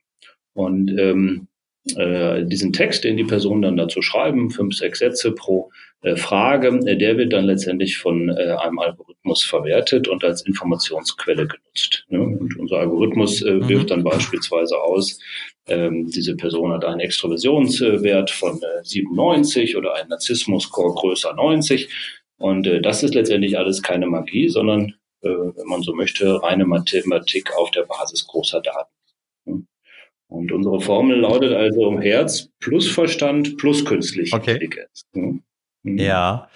Und 0.55 0.97
ähm, 0.99 1.49
äh, 1.55 1.56
diesen 1.89 2.73
Text, 2.73 3.05
den 3.05 3.17
die 3.17 3.25
Person 3.25 3.63
dann 3.63 3.77
dazu 3.77 4.03
schreiben, 4.03 4.51
fünf, 4.51 4.75
sechs 4.75 4.99
Sätze 4.99 5.31
pro 5.31 5.71
äh, 6.03 6.17
Frage, 6.17 6.69
äh, 6.87 6.97
der 6.97 7.17
wird 7.17 7.33
dann 7.33 7.47
letztendlich 7.47 7.99
von 7.99 8.29
äh, 8.29 8.57
einem 8.61 8.79
Algorithmus 8.79 9.45
verwertet 9.45 10.07
und 10.09 10.23
als 10.23 10.47
Informationsquelle 10.47 11.49
genutzt. 11.49 12.05
Ne? 12.09 12.21
Und 12.21 12.57
unser 12.59 12.77
Algorithmus 12.77 13.43
äh, 13.43 13.55
mhm. 13.55 13.69
wirft 13.69 13.91
dann 13.91 14.05
beispielsweise 14.05 14.79
aus, 14.79 15.19
ähm, 15.67 16.09
diese 16.09 16.37
Person 16.37 16.73
hat 16.73 16.85
einen 16.85 17.01
Extroversionswert 17.01 18.31
von 18.31 18.61
97 18.83 19.73
äh, 19.73 19.77
oder 19.77 19.95
einen 19.97 20.11
Narzissmus-Score 20.11 20.95
größer 20.95 21.35
90. 21.35 21.89
Und 22.39 22.67
äh, 22.67 22.81
das 22.81 23.03
ist 23.03 23.15
letztendlich 23.15 23.59
alles 23.59 23.83
keine 23.83 24.07
Magie, 24.07 24.49
sondern, 24.49 24.95
äh, 25.23 25.29
wenn 25.29 25.67
man 25.67 25.83
so 25.83 25.93
möchte, 25.93 26.41
reine 26.43 26.67
Mathematik 26.67 27.57
auf 27.57 27.71
der 27.73 27.83
Basis 27.83 28.27
großer 28.27 28.61
Daten. 28.61 29.67
Und 30.29 30.51
unsere 30.53 30.81
Formel 30.81 31.21
lautet 31.21 31.53
also 31.53 32.01
Herz 32.01 32.49
plus 32.61 32.91
Verstand 32.91 33.57
plus 33.59 33.85
künstliche 33.85 34.35
okay. 34.35 34.53
Intelligenz. 34.53 35.07
Mhm. 35.13 35.43
Ja. 35.99 36.49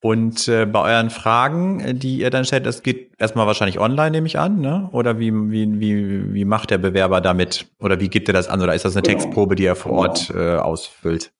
Und 0.00 0.46
äh, 0.46 0.64
bei 0.64 0.94
euren 0.94 1.10
Fragen, 1.10 1.80
äh, 1.80 1.94
die 1.94 2.18
ihr 2.18 2.30
dann 2.30 2.44
stellt, 2.44 2.66
das 2.66 2.82
geht 2.82 3.10
erstmal 3.18 3.46
wahrscheinlich 3.46 3.80
online, 3.80 4.12
nehme 4.12 4.28
ich 4.28 4.38
an, 4.38 4.60
ne? 4.60 4.88
Oder 4.92 5.18
wie, 5.18 5.32
wie, 5.32 5.80
wie, 5.80 6.34
wie 6.34 6.44
macht 6.44 6.70
der 6.70 6.78
Bewerber 6.78 7.20
damit? 7.20 7.66
Oder 7.80 7.98
wie 8.00 8.08
gibt 8.08 8.28
er 8.28 8.32
das 8.32 8.48
an? 8.48 8.62
Oder 8.62 8.74
ist 8.74 8.84
das 8.84 8.96
eine 8.96 9.02
genau. 9.02 9.18
Textprobe, 9.18 9.56
die 9.56 9.64
er 9.64 9.74
vor 9.74 9.92
Ort 9.92 10.28
genau. 10.28 10.40
äh, 10.40 10.56
ausfüllt? 10.58 11.32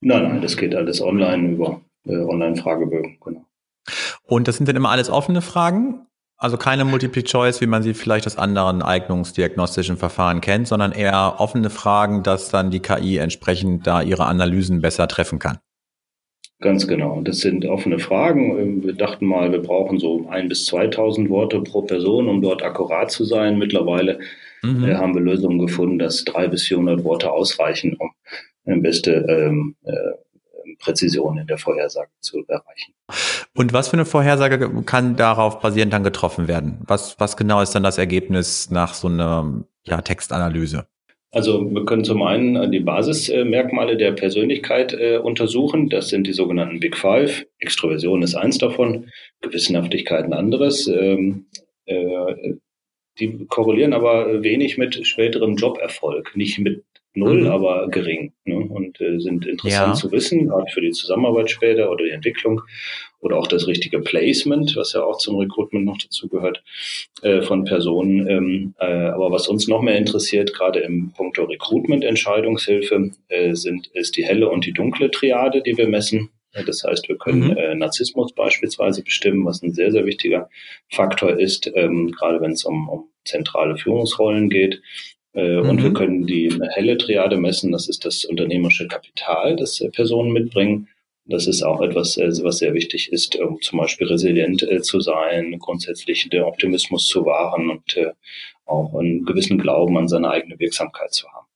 Nein, 0.00 0.22
nein, 0.22 0.42
das 0.42 0.56
geht 0.56 0.74
alles 0.74 1.02
online 1.02 1.52
über 1.52 1.80
äh, 2.06 2.16
Online-Fragebögen, 2.16 3.18
genau. 3.22 3.44
Und 4.26 4.48
das 4.48 4.56
sind 4.56 4.66
dann 4.66 4.76
immer 4.76 4.90
alles 4.90 5.10
offene 5.10 5.42
Fragen? 5.42 6.06
Also 6.36 6.56
keine 6.56 6.84
Multiple 6.84 7.22
Choice, 7.22 7.60
wie 7.60 7.66
man 7.66 7.82
sie 7.82 7.94
vielleicht 7.94 8.26
aus 8.26 8.36
anderen 8.36 8.82
eignungsdiagnostischen 8.82 9.96
Verfahren 9.96 10.40
kennt, 10.40 10.68
sondern 10.68 10.92
eher 10.92 11.36
offene 11.38 11.70
Fragen, 11.70 12.22
dass 12.22 12.50
dann 12.50 12.70
die 12.70 12.80
KI 12.80 13.18
entsprechend 13.18 13.86
da 13.86 14.02
ihre 14.02 14.26
Analysen 14.26 14.80
besser 14.80 15.06
treffen 15.08 15.38
kann. 15.38 15.58
Ganz 16.60 16.86
genau. 16.86 17.20
Das 17.20 17.38
sind 17.38 17.66
offene 17.66 17.98
Fragen. 17.98 18.82
Wir 18.84 18.94
dachten 18.94 19.26
mal, 19.26 19.52
wir 19.52 19.60
brauchen 19.60 19.98
so 19.98 20.26
ein 20.28 20.48
bis 20.48 20.66
2000 20.66 21.28
Worte 21.28 21.60
pro 21.60 21.82
Person, 21.82 22.28
um 22.28 22.40
dort 22.42 22.62
akkurat 22.62 23.10
zu 23.10 23.24
sein. 23.24 23.58
Mittlerweile 23.58 24.18
mhm. 24.62 24.84
äh, 24.84 24.94
haben 24.94 25.14
wir 25.14 25.20
Lösungen 25.20 25.58
gefunden, 25.58 25.98
dass 25.98 26.24
drei 26.24 26.48
bis 26.48 26.62
400 26.64 27.04
Worte 27.04 27.32
ausreichen, 27.32 27.96
um 27.98 28.10
eine 28.64 28.80
beste 28.80 29.26
ähm, 29.28 29.76
äh, 29.84 29.92
Präzision 30.84 31.38
in 31.38 31.46
der 31.46 31.58
Vorhersage 31.58 32.10
zu 32.20 32.44
erreichen. 32.46 32.92
Und 33.56 33.72
was 33.72 33.88
für 33.88 33.94
eine 33.94 34.04
Vorhersage 34.04 34.82
kann 34.84 35.16
darauf 35.16 35.60
basierend 35.60 35.92
dann 35.92 36.04
getroffen 36.04 36.48
werden? 36.48 36.78
Was, 36.86 37.18
was 37.18 37.36
genau 37.36 37.60
ist 37.60 37.74
dann 37.74 37.82
das 37.82 37.98
Ergebnis 37.98 38.70
nach 38.70 38.94
so 38.94 39.08
einer 39.08 39.64
ja, 39.84 40.00
Textanalyse? 40.00 40.86
Also 41.30 41.68
wir 41.74 41.84
können 41.84 42.04
zum 42.04 42.22
einen 42.22 42.70
die 42.70 42.80
Basismerkmale 42.80 43.96
der 43.96 44.12
Persönlichkeit 44.12 44.92
äh, 44.92 45.18
untersuchen. 45.18 45.88
Das 45.88 46.08
sind 46.08 46.28
die 46.28 46.32
sogenannten 46.32 46.78
Big 46.78 46.96
Five. 46.96 47.44
Extroversion 47.58 48.22
ist 48.22 48.36
eins 48.36 48.58
davon, 48.58 49.10
Gewissenhaftigkeit 49.40 50.24
ein 50.24 50.32
anderes. 50.32 50.86
Ähm, 50.86 51.46
äh, 51.86 52.54
die 53.18 53.46
korrelieren 53.46 53.92
aber 53.92 54.42
wenig 54.42 54.78
mit 54.78 55.06
späterem 55.06 55.56
Joberfolg, 55.56 56.36
nicht 56.36 56.58
mit 56.58 56.84
null, 57.14 57.42
mhm. 57.42 57.46
aber 57.46 57.88
gering 57.88 58.32
ne? 58.44 58.56
und 58.56 59.00
äh, 59.00 59.18
sind 59.18 59.46
interessant 59.46 59.94
ja. 59.94 59.94
zu 59.94 60.12
wissen, 60.12 60.48
gerade 60.48 60.70
für 60.72 60.80
die 60.80 60.90
Zusammenarbeit 60.90 61.50
später 61.50 61.90
oder 61.90 62.04
die 62.04 62.10
Entwicklung 62.10 62.60
oder 63.20 63.38
auch 63.38 63.46
das 63.46 63.66
richtige 63.66 64.00
Placement, 64.00 64.76
was 64.76 64.92
ja 64.92 65.02
auch 65.02 65.18
zum 65.18 65.36
Recruitment 65.36 65.86
noch 65.86 65.98
dazu 65.98 66.28
gehört, 66.28 66.62
äh, 67.22 67.42
von 67.42 67.64
Personen. 67.64 68.28
Ähm, 68.28 68.74
äh, 68.78 68.84
aber 68.84 69.30
was 69.30 69.48
uns 69.48 69.66
noch 69.68 69.80
mehr 69.80 69.96
interessiert, 69.96 70.52
gerade 70.52 70.80
im 70.80 71.12
Punkto 71.12 71.44
Recruitment-Entscheidungshilfe, 71.44 73.12
äh, 73.28 73.54
sind, 73.54 73.86
ist 73.94 74.16
die 74.16 74.24
helle 74.24 74.48
und 74.50 74.66
die 74.66 74.72
dunkle 74.72 75.10
Triade, 75.10 75.62
die 75.62 75.76
wir 75.78 75.88
messen. 75.88 76.30
Das 76.66 76.84
heißt, 76.84 77.08
wir 77.08 77.16
können 77.16 77.48
mhm. 77.48 77.56
äh, 77.56 77.74
Narzissmus 77.74 78.32
beispielsweise 78.32 79.02
bestimmen, 79.02 79.44
was 79.44 79.62
ein 79.62 79.72
sehr, 79.72 79.90
sehr 79.90 80.06
wichtiger 80.06 80.48
Faktor 80.90 81.38
ist, 81.38 81.70
ähm, 81.74 82.12
gerade 82.12 82.40
wenn 82.40 82.52
es 82.52 82.64
um, 82.64 82.88
um 82.88 83.08
zentrale 83.24 83.76
Führungsrollen 83.76 84.50
geht. 84.50 84.82
Äh, 85.34 85.60
mhm. 85.60 85.68
Und 85.68 85.82
wir 85.82 85.92
können 85.92 86.26
die 86.26 86.56
helle 86.70 86.96
Triade 86.96 87.36
messen, 87.36 87.72
das 87.72 87.88
ist 87.88 88.04
das 88.04 88.24
unternehmerische 88.24 88.86
Kapital, 88.86 89.56
das 89.56 89.80
äh, 89.80 89.90
Personen 89.90 90.32
mitbringen. 90.32 90.88
Das 91.26 91.46
ist 91.46 91.62
auch 91.62 91.80
etwas, 91.80 92.16
äh, 92.16 92.30
was 92.42 92.58
sehr 92.58 92.74
wichtig 92.74 93.12
ist, 93.12 93.36
um 93.36 93.60
zum 93.60 93.78
Beispiel 93.78 94.06
resilient 94.06 94.66
zu 94.82 95.00
sein, 95.00 95.58
grundsätzlich 95.58 96.28
den 96.30 96.42
Optimismus 96.42 97.08
zu 97.08 97.24
wahren 97.26 97.70
und 97.70 97.98
auch 98.66 98.94
einen 98.94 99.24
gewissen 99.24 99.58
Glauben 99.58 99.96
an 99.98 100.08
seine 100.08 100.30
eigene 100.30 100.58
Wirksamkeit 100.58 101.12
zu 101.12 101.26
haben. 101.28 101.46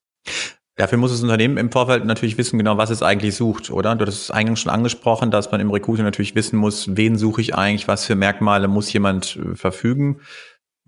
Dafür 0.76 0.98
muss 0.98 1.10
das 1.10 1.22
Unternehmen 1.22 1.56
im 1.56 1.72
Vorfeld 1.72 2.04
natürlich 2.04 2.38
wissen, 2.38 2.58
genau, 2.58 2.76
was 2.76 2.90
es 2.90 3.02
eigentlich 3.02 3.34
sucht, 3.34 3.70
oder? 3.70 3.96
Du 3.96 4.06
hast 4.06 4.22
es 4.22 4.30
eingangs 4.30 4.60
schon 4.60 4.70
angesprochen, 4.70 5.30
dass 5.30 5.50
man 5.50 5.60
im 5.60 5.70
Recruiting 5.70 6.04
natürlich 6.04 6.34
wissen 6.34 6.56
muss, 6.56 6.96
wen 6.96 7.16
suche 7.16 7.40
ich 7.40 7.54
eigentlich, 7.54 7.88
was 7.88 8.06
für 8.06 8.14
Merkmale 8.14 8.68
muss 8.68 8.92
jemand 8.92 9.38
verfügen 9.54 10.20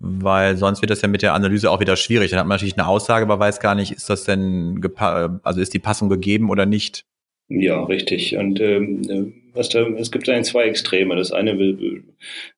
weil 0.01 0.57
sonst 0.57 0.81
wird 0.81 0.89
das 0.89 1.01
ja 1.01 1.07
mit 1.07 1.21
der 1.21 1.33
Analyse 1.33 1.69
auch 1.69 1.79
wieder 1.79 1.95
schwierig. 1.95 2.31
Dann 2.31 2.39
hat 2.39 2.47
man 2.47 2.55
natürlich 2.55 2.77
eine 2.77 2.87
Aussage, 2.87 3.23
aber 3.23 3.39
weiß 3.39 3.59
gar 3.59 3.75
nicht, 3.75 3.91
ist 3.91 4.09
das 4.09 4.23
denn, 4.23 4.81
also 5.43 5.61
ist 5.61 5.73
die 5.73 5.79
Passung 5.79 6.09
gegeben 6.09 6.49
oder 6.49 6.65
nicht? 6.65 7.05
Ja, 7.49 7.83
richtig. 7.83 8.37
Und 8.37 8.59
ähm, 8.61 9.33
was 9.53 9.69
da, 9.69 9.85
es 9.87 10.11
gibt 10.11 10.29
eigentlich 10.29 10.47
zwei 10.47 10.63
Extreme. 10.63 11.15
Das 11.15 11.31
eine 11.31 11.59
will, 11.59 12.03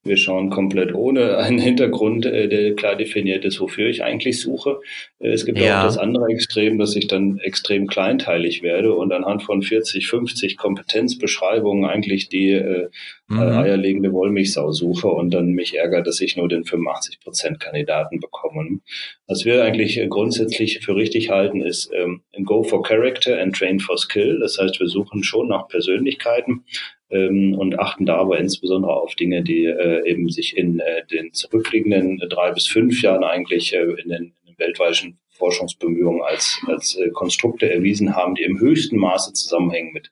wir 0.03 0.17
schauen 0.17 0.49
komplett 0.49 0.93
ohne 0.93 1.37
einen 1.37 1.59
Hintergrund, 1.59 2.25
äh, 2.25 2.47
der 2.47 2.75
klar 2.75 2.95
definiert 2.95 3.45
ist, 3.45 3.59
wofür 3.59 3.89
ich 3.89 4.03
eigentlich 4.03 4.39
suche. 4.39 4.79
Äh, 5.19 5.29
es 5.29 5.45
gibt 5.45 5.57
ja. 5.57 5.81
auch 5.81 5.85
das 5.85 5.97
andere 5.97 6.27
Extrem, 6.27 6.77
dass 6.77 6.95
ich 6.95 7.07
dann 7.07 7.39
extrem 7.39 7.87
kleinteilig 7.87 8.61
werde 8.61 8.93
und 8.93 9.11
anhand 9.11 9.43
von 9.43 9.63
40, 9.63 10.07
50 10.07 10.57
Kompetenzbeschreibungen 10.57 11.89
eigentlich 11.89 12.29
die 12.29 12.51
äh, 12.51 12.89
mhm. 13.27 13.39
eierlegende 13.39 14.11
Wollmilchsau 14.11 14.71
suche 14.71 15.07
und 15.07 15.33
dann 15.33 15.51
mich 15.51 15.75
ärgert, 15.75 16.07
dass 16.07 16.21
ich 16.21 16.37
nur 16.37 16.47
den 16.47 16.63
85 16.63 17.19
Prozent 17.19 17.59
Kandidaten 17.59 18.19
bekomme. 18.19 18.79
Was 19.27 19.45
wir 19.45 19.63
eigentlich 19.63 19.99
grundsätzlich 20.09 20.79
für 20.79 20.95
richtig 20.95 21.29
halten, 21.29 21.61
ist 21.61 21.91
ähm, 21.93 22.21
Go 22.43 22.63
for 22.63 22.83
Character 22.83 23.39
and 23.41 23.55
Train 23.55 23.79
for 23.79 23.97
Skill. 23.97 24.39
Das 24.39 24.57
heißt, 24.57 24.79
wir 24.79 24.87
suchen 24.87 25.23
schon 25.23 25.47
nach 25.47 25.67
Persönlichkeiten 25.67 26.63
ähm, 27.09 27.53
und 27.53 27.79
achten 27.79 28.05
da 28.05 28.17
aber 28.17 28.39
insbesondere 28.39 28.93
auf 28.93 29.15
Dinge, 29.15 29.43
die 29.43 29.65
äh, 29.65 30.07
eben 30.09 30.29
sich 30.29 30.57
in 30.57 30.79
äh, 30.79 31.05
den 31.05 31.33
zurückliegenden 31.33 32.19
drei 32.29 32.51
bis 32.51 32.67
fünf 32.67 33.01
Jahren 33.01 33.23
eigentlich 33.23 33.73
äh, 33.73 33.83
in 34.01 34.09
den 34.09 34.33
weltweiten 34.63 35.19
Forschungsbemühungen 35.31 36.21
als, 36.21 36.59
als 36.67 36.95
äh, 36.95 37.09
Konstrukte 37.09 37.71
erwiesen 37.71 38.15
haben, 38.15 38.35
die 38.35 38.43
im 38.43 38.59
höchsten 38.59 38.97
Maße 38.97 39.33
zusammenhängen 39.33 39.93
mit, 39.93 40.09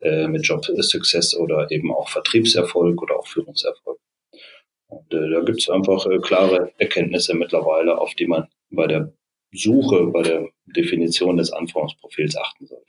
äh, 0.00 0.26
mit 0.28 0.46
Job-Success 0.46 1.36
oder 1.36 1.70
eben 1.70 1.92
auch 1.92 2.08
Vertriebserfolg 2.08 3.02
oder 3.02 3.18
auch 3.18 3.26
Führungserfolg. 3.26 3.98
Und 4.88 5.12
äh, 5.12 5.30
da 5.30 5.40
gibt 5.40 5.60
es 5.60 5.68
einfach 5.68 6.06
äh, 6.06 6.18
klare 6.18 6.72
Erkenntnisse 6.78 7.34
mittlerweile, 7.34 7.98
auf 7.98 8.14
die 8.14 8.26
man 8.26 8.48
bei 8.70 8.86
der 8.86 9.12
Suche, 9.52 10.06
bei 10.12 10.22
der 10.22 10.48
Definition 10.66 11.36
des 11.36 11.52
Anforderungsprofils 11.52 12.36
achten 12.36 12.66
sollte. 12.66 12.84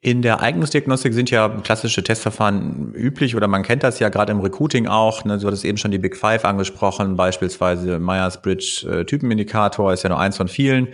In 0.00 0.22
der 0.22 0.40
Eignungsdiagnostik 0.40 1.14
sind 1.14 1.30
ja 1.30 1.48
klassische 1.48 2.02
Testverfahren 2.02 2.92
üblich 2.94 3.36
oder 3.36 3.46
man 3.46 3.62
kennt 3.62 3.84
das 3.84 4.00
ja 4.00 4.08
gerade 4.08 4.32
im 4.32 4.40
Recruiting 4.40 4.86
auch. 4.86 5.24
Ne? 5.24 5.38
Du 5.38 5.46
hattest 5.46 5.64
eben 5.64 5.78
schon 5.78 5.92
die 5.92 5.98
Big 5.98 6.16
Five 6.16 6.44
angesprochen, 6.44 7.16
beispielsweise 7.16 7.98
Myers-Briggs 7.98 8.82
äh, 8.84 9.02
ist 9.02 10.02
ja 10.02 10.08
nur 10.08 10.18
eins 10.18 10.36
von 10.36 10.48
vielen. 10.48 10.88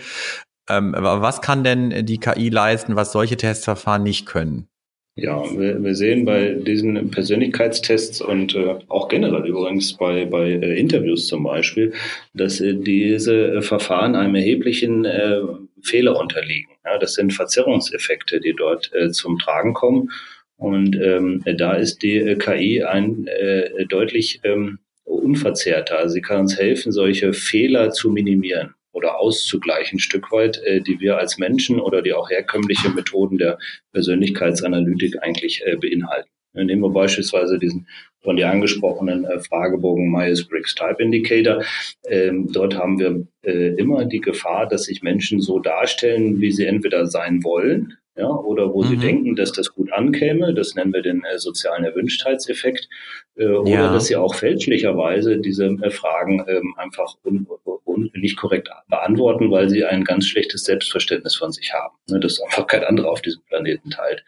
Ähm, 0.68 0.94
was 0.98 1.40
kann 1.40 1.64
denn 1.64 2.04
die 2.04 2.18
KI 2.18 2.50
leisten, 2.50 2.96
was 2.96 3.12
solche 3.12 3.36
Testverfahren 3.36 4.02
nicht 4.02 4.26
können? 4.26 4.68
Ja, 5.20 5.42
wir, 5.58 5.82
wir 5.82 5.96
sehen 5.96 6.24
bei 6.24 6.50
diesen 6.50 7.10
Persönlichkeitstests 7.10 8.20
und 8.20 8.54
äh, 8.54 8.76
auch 8.86 9.08
generell 9.08 9.44
übrigens 9.48 9.94
bei, 9.94 10.24
bei 10.24 10.50
äh, 10.50 10.78
Interviews 10.78 11.26
zum 11.26 11.42
Beispiel, 11.42 11.92
dass 12.34 12.60
äh, 12.60 12.74
diese 12.74 13.54
äh, 13.54 13.62
Verfahren 13.62 14.14
einem 14.14 14.36
erheblichen 14.36 15.04
äh, 15.04 15.40
Fehler 15.82 16.16
unterliegen. 16.20 16.70
Ja, 16.84 16.98
das 16.98 17.14
sind 17.14 17.32
Verzerrungseffekte, 17.32 18.38
die 18.38 18.54
dort 18.56 18.92
äh, 18.94 19.10
zum 19.10 19.40
Tragen 19.40 19.74
kommen. 19.74 20.12
Und 20.56 20.94
ähm, 20.94 21.42
da 21.56 21.72
ist 21.74 22.02
die 22.02 22.36
KI 22.36 22.82
ein 22.82 23.28
deutlich 23.88 24.40
ähm, 24.42 24.80
unverzerrter. 25.04 25.98
Also 25.98 26.14
sie 26.14 26.20
kann 26.20 26.40
uns 26.40 26.58
helfen, 26.58 26.90
solche 26.90 27.32
Fehler 27.32 27.90
zu 27.90 28.10
minimieren 28.10 28.74
oder 28.92 29.18
auszugleichen, 29.18 29.96
ein 29.96 30.00
Stück 30.00 30.32
weit, 30.32 30.58
äh, 30.64 30.80
die 30.80 31.00
wir 31.00 31.18
als 31.18 31.38
Menschen 31.38 31.80
oder 31.80 32.02
die 32.02 32.12
auch 32.12 32.30
herkömmliche 32.30 32.90
Methoden 32.90 33.38
der 33.38 33.58
Persönlichkeitsanalytik 33.92 35.22
eigentlich 35.22 35.62
äh, 35.64 35.76
beinhalten. 35.76 36.30
Nehmen 36.54 36.82
wir 36.82 36.90
beispielsweise 36.90 37.58
diesen 37.58 37.86
von 38.22 38.36
dir 38.36 38.50
angesprochenen 38.50 39.24
äh, 39.24 39.38
Fragebogen 39.40 40.10
Myers-Briggs 40.10 40.74
Type 40.74 41.02
Indicator. 41.02 41.62
Ähm, 42.08 42.50
dort 42.52 42.76
haben 42.76 42.98
wir 42.98 43.26
äh, 43.42 43.74
immer 43.76 44.04
die 44.04 44.20
Gefahr, 44.20 44.66
dass 44.66 44.84
sich 44.84 45.02
Menschen 45.02 45.40
so 45.40 45.60
darstellen, 45.60 46.40
wie 46.40 46.50
sie 46.50 46.66
entweder 46.66 47.06
sein 47.06 47.44
wollen, 47.44 47.96
ja, 48.18 48.28
oder 48.28 48.74
wo 48.74 48.82
mhm. 48.82 48.88
sie 48.88 48.96
denken, 48.96 49.36
dass 49.36 49.52
das 49.52 49.72
gut 49.72 49.92
ankäme. 49.92 50.52
Das 50.52 50.74
nennen 50.74 50.92
wir 50.92 51.02
den 51.02 51.22
äh, 51.24 51.38
sozialen 51.38 51.84
Erwünschtheitseffekt. 51.84 52.88
Äh, 53.36 53.46
oder 53.46 53.70
ja. 53.70 53.92
dass 53.92 54.06
sie 54.06 54.16
auch 54.16 54.34
fälschlicherweise 54.34 55.38
diese 55.38 55.66
äh, 55.66 55.90
Fragen 55.90 56.44
ähm, 56.48 56.74
einfach 56.76 57.14
un, 57.24 57.46
un, 57.84 58.10
nicht 58.14 58.36
korrekt 58.36 58.70
beantworten, 58.88 59.52
weil 59.52 59.68
sie 59.68 59.84
ein 59.84 60.02
ganz 60.02 60.26
schlechtes 60.26 60.64
Selbstverständnis 60.64 61.36
von 61.36 61.52
sich 61.52 61.72
haben. 61.72 61.94
Ne, 62.10 62.18
das 62.18 62.40
einfach 62.40 62.66
kein 62.66 62.82
anderer 62.82 63.10
auf 63.10 63.22
diesem 63.22 63.42
Planeten 63.44 63.90
teilt. 63.90 64.24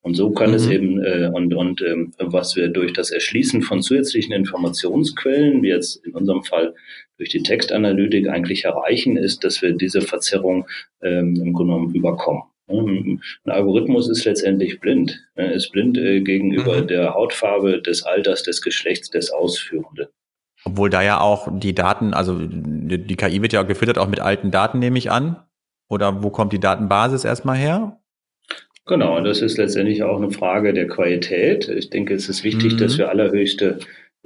Und 0.00 0.14
so 0.14 0.30
kann 0.30 0.50
mhm. 0.50 0.56
es 0.56 0.66
eben, 0.70 1.02
äh, 1.04 1.30
und, 1.30 1.54
und 1.54 1.82
ähm, 1.82 2.14
was 2.18 2.56
wir 2.56 2.68
durch 2.68 2.94
das 2.94 3.10
Erschließen 3.10 3.60
von 3.60 3.82
zusätzlichen 3.82 4.32
Informationsquellen, 4.32 5.62
wie 5.62 5.68
jetzt 5.68 5.96
in 6.06 6.14
unserem 6.14 6.44
Fall 6.44 6.74
durch 7.18 7.28
die 7.28 7.42
Textanalytik 7.42 8.28
eigentlich 8.28 8.64
erreichen, 8.64 9.18
ist, 9.18 9.44
dass 9.44 9.60
wir 9.60 9.72
diese 9.72 10.00
Verzerrung 10.00 10.66
ähm, 11.02 11.36
im 11.36 11.52
Grunde 11.52 11.74
genommen 11.74 11.94
überkommen. 11.94 12.44
Ein 12.66 13.20
Algorithmus 13.44 14.08
ist 14.08 14.24
letztendlich 14.24 14.80
blind. 14.80 15.22
Er 15.34 15.52
ist 15.52 15.70
blind 15.70 15.98
äh, 15.98 16.20
gegenüber 16.20 16.82
mhm. 16.82 16.86
der 16.86 17.14
Hautfarbe, 17.14 17.82
des 17.82 18.02
Alters, 18.04 18.42
des 18.42 18.62
Geschlechts 18.62 19.10
des 19.10 19.30
Ausführenden. 19.30 20.06
Obwohl 20.64 20.88
da 20.88 21.02
ja 21.02 21.20
auch 21.20 21.48
die 21.52 21.74
Daten, 21.74 22.14
also 22.14 22.38
die 22.40 23.16
KI 23.16 23.42
wird 23.42 23.52
ja 23.52 23.62
gefüttert 23.62 23.98
auch 23.98 24.08
mit 24.08 24.20
alten 24.20 24.50
Daten, 24.50 24.78
nehme 24.78 24.96
ich 24.96 25.10
an. 25.10 25.36
Oder 25.90 26.22
wo 26.22 26.30
kommt 26.30 26.54
die 26.54 26.60
Datenbasis 26.60 27.24
erstmal 27.24 27.58
her? 27.58 27.98
Genau, 28.86 29.16
und 29.16 29.24
das 29.24 29.42
ist 29.42 29.58
letztendlich 29.58 30.02
auch 30.02 30.16
eine 30.16 30.30
Frage 30.30 30.72
der 30.72 30.88
Qualität. 30.88 31.68
Ich 31.68 31.90
denke, 31.90 32.14
es 32.14 32.28
ist 32.28 32.44
wichtig, 32.44 32.74
mhm. 32.74 32.78
dass 32.78 32.96
wir 32.96 33.10
allerhöchste 33.10 33.78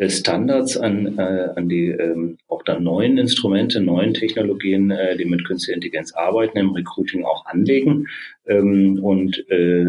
Standards 0.06 0.76
an, 0.76 1.18
äh, 1.18 1.48
an 1.56 1.68
die 1.68 1.88
ähm, 1.88 2.38
auch 2.46 2.62
dann 2.62 2.84
neuen 2.84 3.18
Instrumente, 3.18 3.80
neuen 3.80 4.14
Technologien, 4.14 4.92
äh, 4.92 5.16
die 5.16 5.24
mit 5.24 5.44
künstlicher 5.44 5.74
Intelligenz 5.74 6.14
arbeiten, 6.14 6.58
im 6.58 6.70
Recruiting 6.70 7.24
auch 7.24 7.46
anlegen. 7.46 8.06
Ähm, 8.46 9.00
und 9.02 9.44
äh, 9.50 9.86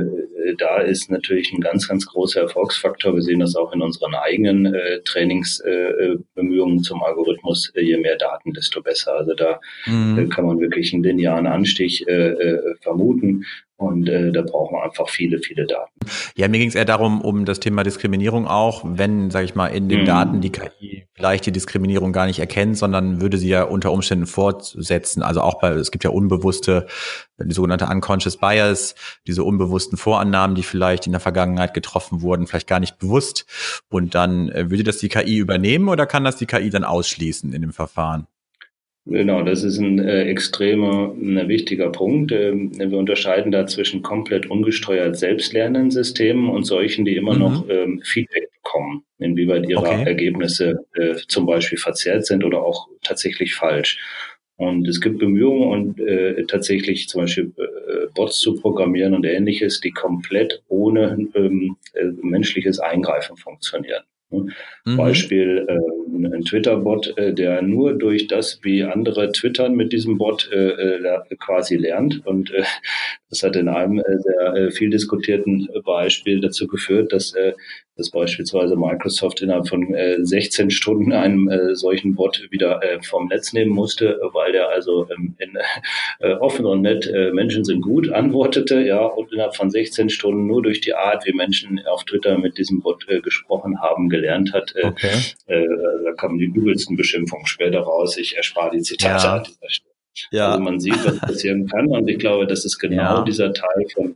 da 0.57 0.79
ist 0.79 1.11
natürlich 1.11 1.53
ein 1.53 1.61
ganz, 1.61 1.87
ganz 1.87 2.07
großer 2.07 2.41
Erfolgsfaktor. 2.41 3.13
Wir 3.13 3.21
sehen 3.21 3.39
das 3.39 3.55
auch 3.55 3.71
in 3.71 3.81
unseren 3.81 4.15
eigenen 4.15 4.73
äh, 4.73 5.01
Trainingsbemühungen 5.01 6.79
äh, 6.79 6.81
zum 6.81 7.03
Algorithmus. 7.03 7.71
Äh, 7.75 7.81
je 7.81 7.97
mehr 7.97 8.17
Daten, 8.17 8.53
desto 8.53 8.81
besser. 8.81 9.15
Also 9.15 9.35
da 9.35 9.59
mhm. 9.85 10.17
äh, 10.17 10.25
kann 10.25 10.45
man 10.45 10.59
wirklich 10.59 10.91
einen 10.91 11.03
linearen 11.03 11.45
Anstieg 11.45 12.07
äh, 12.07 12.31
äh, 12.31 12.75
vermuten. 12.81 13.45
Und 13.79 14.09
äh, 14.09 14.33
da 14.33 14.41
brauchen 14.41 14.75
wir 14.75 14.83
einfach 14.83 15.07
viele, 15.07 15.39
viele 15.39 15.65
Daten. 15.65 15.89
Ja, 16.35 16.49
mir 16.49 16.59
ging 16.59 16.67
es 16.67 16.75
eher 16.75 16.83
darum, 16.83 17.21
um 17.21 17.45
das 17.45 17.61
Thema 17.61 17.83
Diskriminierung 17.83 18.45
auch, 18.45 18.83
wenn, 18.85 19.31
sage 19.31 19.45
ich 19.45 19.55
mal, 19.55 19.67
in 19.67 19.87
den 19.87 20.01
mhm. 20.01 20.05
Daten 20.05 20.41
die 20.41 20.51
KI 20.51 21.07
vielleicht 21.13 21.45
die 21.45 21.53
Diskriminierung 21.53 22.11
gar 22.11 22.25
nicht 22.25 22.39
erkennt, 22.39 22.77
sondern 22.77 23.21
würde 23.21 23.37
sie 23.37 23.47
ja 23.47 23.63
unter 23.63 23.93
Umständen 23.93 24.25
fortsetzen. 24.25 25.23
Also 25.23 25.39
auch 25.39 25.61
bei, 25.61 25.69
es 25.69 25.91
gibt 25.91 26.03
ja 26.03 26.09
unbewusste, 26.09 26.87
die 27.37 27.53
sogenannte 27.53 27.85
Unconscious 27.85 28.35
Bias, 28.35 28.95
diese 29.27 29.45
unbewussten 29.45 29.97
Vorannahmen, 29.97 30.57
die 30.57 30.63
vielleicht 30.63 31.05
in 31.05 31.13
der 31.13 31.21
Vergangenheit 31.21 31.73
getroffen 31.73 32.21
wurden, 32.21 32.47
vielleicht 32.47 32.67
gar 32.67 32.81
nicht 32.81 32.99
bewusst. 32.99 33.45
Und 33.87 34.13
dann 34.13 34.49
äh, 34.49 34.69
würde 34.69 34.83
das 34.83 34.97
die 34.97 35.07
KI 35.07 35.37
übernehmen 35.37 35.87
oder 35.87 36.05
kann 36.05 36.25
das 36.25 36.35
die 36.35 36.47
KI 36.47 36.69
dann 36.69 36.83
ausschließen 36.83 37.53
in 37.53 37.61
dem 37.61 37.71
Verfahren? 37.71 38.27
Genau, 39.09 39.41
das 39.41 39.63
ist 39.63 39.79
ein 39.79 39.97
äh, 39.97 40.25
extremer, 40.25 41.11
ein 41.15 41.47
wichtiger 41.47 41.91
Punkt. 41.91 42.31
Ähm, 42.31 42.71
wir 42.77 42.97
unterscheiden 42.97 43.51
da 43.51 43.65
zwischen 43.65 44.03
komplett 44.03 44.49
ungesteuert 44.51 45.17
selbstlernenden 45.17 45.89
Systemen 45.89 46.49
und 46.49 46.65
solchen, 46.65 47.05
die 47.05 47.15
immer 47.15 47.33
mhm. 47.33 47.39
noch 47.39 47.69
ähm, 47.69 48.01
Feedback 48.03 48.49
bekommen, 48.53 49.03
inwieweit 49.17 49.67
ihre 49.67 49.81
okay. 49.81 50.03
Ergebnisse 50.05 50.85
äh, 50.93 51.15
zum 51.27 51.47
Beispiel 51.47 51.79
verzerrt 51.79 52.27
sind 52.27 52.43
oder 52.43 52.61
auch 52.61 52.87
tatsächlich 53.01 53.55
falsch. 53.55 53.99
Und 54.57 54.87
es 54.87 55.01
gibt 55.01 55.19
Bemühungen 55.19 55.69
und 55.69 55.99
äh, 56.01 56.43
tatsächlich 56.43 57.07
zum 57.07 57.21
Beispiel 57.21 57.53
äh, 57.57 58.07
Bots 58.13 58.39
zu 58.39 58.55
programmieren 58.55 59.15
und 59.15 59.25
ähnliches, 59.25 59.79
die 59.79 59.91
komplett 59.91 60.61
ohne 60.67 61.17
ähm, 61.33 61.77
äh, 61.93 62.03
menschliches 62.21 62.79
Eingreifen 62.79 63.37
funktionieren. 63.37 64.03
Mhm. 64.31 64.97
Beispiel 64.97 65.65
äh, 65.67 66.35
ein 66.35 66.43
Twitter-Bot, 66.43 67.17
äh, 67.17 67.33
der 67.33 67.61
nur 67.61 67.93
durch 67.93 68.27
das, 68.27 68.59
wie 68.63 68.83
andere 68.83 69.31
twittern 69.31 69.75
mit 69.75 69.91
diesem 69.91 70.17
Bot 70.17 70.49
äh, 70.51 70.97
äh 70.97 71.19
quasi 71.39 71.75
lernt. 71.75 72.25
Und 72.25 72.51
äh, 72.51 72.63
das 73.29 73.43
hat 73.43 73.55
in 73.55 73.67
einem 73.67 73.99
äh, 73.99 74.17
sehr 74.19 74.53
äh, 74.53 74.71
viel 74.71 74.89
diskutierten 74.89 75.67
Beispiel 75.83 76.41
dazu 76.41 76.67
geführt, 76.67 77.11
dass 77.11 77.33
äh, 77.33 77.53
dass 77.99 78.09
beispielsweise 78.09 78.75
Microsoft 78.77 79.41
innerhalb 79.41 79.67
von 79.67 79.93
äh, 79.93 80.17
16 80.19 80.71
Stunden 80.71 81.11
einen 81.11 81.49
äh, 81.49 81.75
solchen 81.75 82.15
Bot 82.15 82.47
wieder 82.49 82.81
äh, 82.81 83.01
vom 83.03 83.27
Netz 83.27 83.53
nehmen 83.53 83.71
musste, 83.71 84.19
weil 84.33 84.53
der 84.53 84.69
also 84.69 85.07
ähm, 85.11 85.35
in, 85.37 85.57
äh, 86.19 86.33
offen 86.35 86.65
und 86.65 86.81
nett 86.81 87.05
äh, 87.07 87.31
Menschen 87.31 87.65
sind 87.65 87.81
gut 87.81 88.09
antwortete, 88.09 88.81
ja, 88.81 89.05
und 89.05 89.31
innerhalb 89.33 89.55
von 89.55 89.69
16 89.69 90.09
Stunden 90.09 90.47
nur 90.47 90.63
durch 90.63 90.81
die 90.81 90.93
Art, 90.93 91.25
wie 91.25 91.33
Menschen 91.33 91.79
auf 91.85 92.05
Twitter 92.05 92.37
mit 92.37 92.57
diesem 92.57 92.81
Bot 92.81 93.05
äh, 93.09 93.19
gesprochen 93.19 93.81
haben, 93.81 94.09
gelernt 94.09 94.53
hat. 94.53 94.73
Äh, 94.75 94.87
okay. 94.87 95.11
äh, 95.47 95.65
da 96.05 96.13
kamen 96.13 96.39
die 96.39 96.45
übelsten 96.45 96.95
Beschimpfungen 96.95 97.45
später 97.45 97.81
raus. 97.81 98.17
Ich 98.17 98.37
erspare 98.37 98.71
die 98.71 98.81
Zitate 98.81 99.25
ja. 99.25 99.35
an 99.35 99.43
dieser 99.43 99.69
Stelle. 99.69 99.89
Ja. 100.31 100.51
Also 100.51 100.63
man 100.63 100.79
sieht, 100.79 101.05
was 101.05 101.19
passieren 101.19 101.67
kann 101.67 101.87
und 101.87 102.07
ich 102.07 102.17
glaube, 102.17 102.47
das 102.47 102.65
ist 102.65 102.79
genau 102.79 102.95
ja. 102.95 103.23
dieser 103.23 103.53
Teil 103.53 103.85
von 103.93 104.15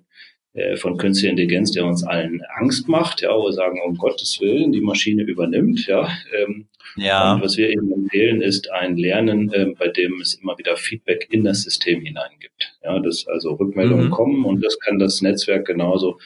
von 0.77 0.98
künstlicher 0.98 1.31
Intelligenz, 1.31 1.72
der 1.72 1.86
uns 1.86 2.03
allen 2.03 2.41
Angst 2.57 2.88
macht, 2.88 3.22
ja, 3.22 3.36
wo 3.36 3.45
wir 3.45 3.53
sagen, 3.53 3.79
um 3.86 3.98
Gottes 3.98 4.39
Willen, 4.39 4.72
die 4.72 4.81
Maschine 4.81 5.24
übernimmt, 5.24 5.88
ja. 5.88 6.07
Ähm, 6.38 6.67
ja. 6.95 7.33
Und 7.33 7.41
was 7.41 7.57
wir 7.57 7.69
eben 7.69 7.91
empfehlen, 7.91 8.41
ist 8.41 8.72
ein 8.72 8.98
Lernen, 8.98 9.51
ähm, 9.53 9.75
bei 9.77 9.88
dem 9.88 10.22
es 10.22 10.36
immer 10.36 10.57
wieder 10.57 10.75
Feedback 10.75 11.27
in 11.31 11.43
das 11.43 11.63
System 11.63 12.01
hineingibt. 12.01 12.77
Ja, 12.83 13.00
dass 13.00 13.25
also 13.27 13.53
Rückmeldungen 13.53 14.07
mhm. 14.07 14.12
kommen 14.12 14.45
und 14.45 14.63
das 14.63 14.79
kann 14.79 15.00
das 15.00 15.22
Netzwerk 15.22 15.65
genauso 15.65 16.19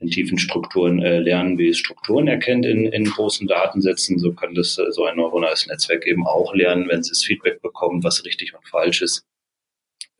in 0.00 0.08
tiefen 0.08 0.38
Strukturen 0.38 1.00
äh, 1.00 1.18
lernen, 1.18 1.58
wie 1.58 1.68
es 1.68 1.78
Strukturen 1.78 2.28
erkennt 2.28 2.64
in, 2.66 2.86
in 2.86 3.04
großen 3.04 3.46
Datensätzen. 3.46 4.18
So 4.18 4.32
kann 4.32 4.54
das 4.54 4.78
äh, 4.78 4.90
so 4.90 5.04
ein 5.04 5.16
neuronales 5.16 5.66
Netzwerk 5.66 6.06
eben 6.06 6.26
auch 6.26 6.54
lernen, 6.54 6.88
wenn 6.88 7.00
es 7.00 7.24
Feedback 7.24 7.62
bekommt, 7.62 8.04
was 8.04 8.24
richtig 8.24 8.54
und 8.54 8.66
falsch 8.66 9.02
ist 9.02 9.27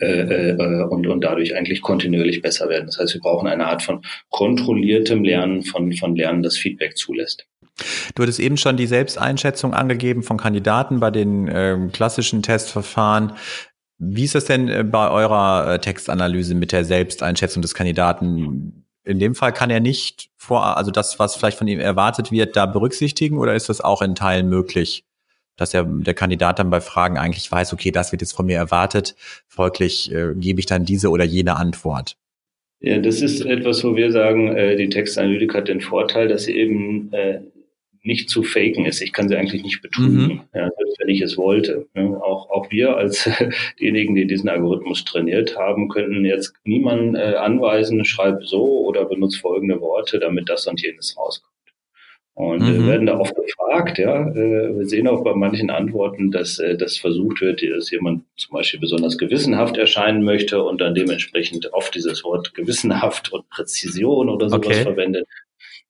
äh, 0.00 0.52
äh, 0.52 0.82
und, 0.84 1.06
und 1.08 1.22
dadurch 1.22 1.56
eigentlich 1.56 1.82
kontinuierlich 1.82 2.40
besser 2.40 2.68
werden. 2.68 2.86
Das 2.86 2.98
heißt, 2.98 3.14
wir 3.14 3.20
brauchen 3.20 3.48
eine 3.48 3.66
Art 3.66 3.82
von 3.82 4.02
kontrolliertem 4.30 5.24
Lernen, 5.24 5.62
von, 5.62 5.92
von 5.92 6.14
Lernen, 6.14 6.42
das 6.42 6.56
Feedback 6.56 6.96
zulässt. 6.96 7.46
Du 8.14 8.22
hattest 8.22 8.40
eben 8.40 8.56
schon 8.56 8.76
die 8.76 8.86
Selbsteinschätzung 8.86 9.74
angegeben 9.74 10.22
von 10.22 10.36
Kandidaten 10.36 11.00
bei 11.00 11.10
den 11.10 11.48
äh, 11.48 11.76
klassischen 11.92 12.42
Testverfahren. 12.42 13.32
Wie 13.98 14.24
ist 14.24 14.36
das 14.36 14.44
denn 14.44 14.68
äh, 14.68 14.84
bei 14.84 15.10
eurer 15.10 15.74
äh, 15.74 15.78
Textanalyse 15.80 16.54
mit 16.54 16.70
der 16.70 16.84
Selbsteinschätzung 16.84 17.62
des 17.62 17.74
Kandidaten? 17.74 18.84
In 19.04 19.18
dem 19.18 19.34
Fall 19.34 19.52
kann 19.52 19.70
er 19.70 19.80
nicht 19.80 20.30
vor, 20.36 20.76
also 20.76 20.90
das, 20.90 21.18
was 21.18 21.34
vielleicht 21.34 21.58
von 21.58 21.66
ihm 21.66 21.80
erwartet 21.80 22.30
wird, 22.30 22.56
da 22.56 22.66
berücksichtigen 22.66 23.38
oder 23.38 23.54
ist 23.54 23.68
das 23.68 23.80
auch 23.80 24.02
in 24.02 24.14
Teilen 24.14 24.48
möglich? 24.48 25.04
Dass 25.58 25.70
der, 25.70 25.84
der 25.84 26.14
Kandidat 26.14 26.58
dann 26.58 26.70
bei 26.70 26.80
Fragen 26.80 27.18
eigentlich 27.18 27.52
weiß, 27.52 27.74
okay, 27.74 27.90
das 27.90 28.12
wird 28.12 28.22
jetzt 28.22 28.32
von 28.32 28.46
mir 28.46 28.56
erwartet, 28.56 29.14
folglich 29.46 30.10
äh, 30.10 30.32
gebe 30.34 30.60
ich 30.60 30.66
dann 30.66 30.86
diese 30.86 31.10
oder 31.10 31.24
jene 31.24 31.56
Antwort. 31.56 32.16
Ja, 32.80 32.98
das 32.98 33.20
ist 33.20 33.44
etwas, 33.44 33.82
wo 33.84 33.96
wir 33.96 34.12
sagen, 34.12 34.56
äh, 34.56 34.76
die 34.76 34.88
Textanalytik 34.88 35.52
hat 35.54 35.68
den 35.68 35.80
Vorteil, 35.80 36.28
dass 36.28 36.44
sie 36.44 36.56
eben 36.56 37.12
äh, 37.12 37.40
nicht 38.02 38.30
zu 38.30 38.44
faken 38.44 38.86
ist. 38.86 39.02
Ich 39.02 39.12
kann 39.12 39.28
sie 39.28 39.36
eigentlich 39.36 39.64
nicht 39.64 39.82
betrügen, 39.82 40.22
mhm. 40.22 40.40
ja, 40.54 40.70
selbst 40.76 41.00
wenn 41.00 41.08
ich 41.08 41.20
es 41.20 41.36
wollte. 41.36 41.88
Ja, 41.94 42.04
auch, 42.04 42.48
auch 42.50 42.70
wir 42.70 42.96
als 42.96 43.28
diejenigen, 43.80 44.14
die 44.14 44.26
diesen 44.26 44.48
Algorithmus 44.48 45.04
trainiert 45.04 45.56
haben, 45.56 45.88
könnten 45.88 46.24
jetzt 46.24 46.54
niemanden 46.64 47.16
äh, 47.16 47.34
anweisen, 47.34 48.04
schreib 48.04 48.44
so 48.44 48.86
oder 48.86 49.06
benutze 49.06 49.40
folgende 49.40 49.80
Worte, 49.80 50.20
damit 50.20 50.48
das 50.48 50.68
und 50.68 50.80
jenes 50.80 51.16
rauskommt. 51.16 51.57
Und 52.38 52.60
äh, 52.60 52.70
mhm. 52.70 52.86
werden 52.86 53.06
da 53.06 53.18
oft 53.18 53.34
gefragt, 53.34 53.98
ja. 53.98 54.28
Äh, 54.28 54.78
wir 54.78 54.86
sehen 54.86 55.08
auch 55.08 55.24
bei 55.24 55.34
manchen 55.34 55.70
Antworten, 55.70 56.30
dass 56.30 56.60
äh, 56.60 56.76
das 56.76 56.96
versucht 56.96 57.40
wird, 57.40 57.62
dass 57.62 57.90
jemand 57.90 58.22
zum 58.36 58.52
Beispiel 58.52 58.78
besonders 58.78 59.18
gewissenhaft 59.18 59.76
erscheinen 59.76 60.22
möchte 60.22 60.62
und 60.62 60.80
dann 60.80 60.94
dementsprechend 60.94 61.72
oft 61.72 61.96
dieses 61.96 62.22
Wort 62.22 62.54
gewissenhaft 62.54 63.32
und 63.32 63.50
Präzision 63.50 64.28
oder 64.28 64.50
sowas 64.50 64.66
okay. 64.68 64.82
verwendet. 64.82 65.26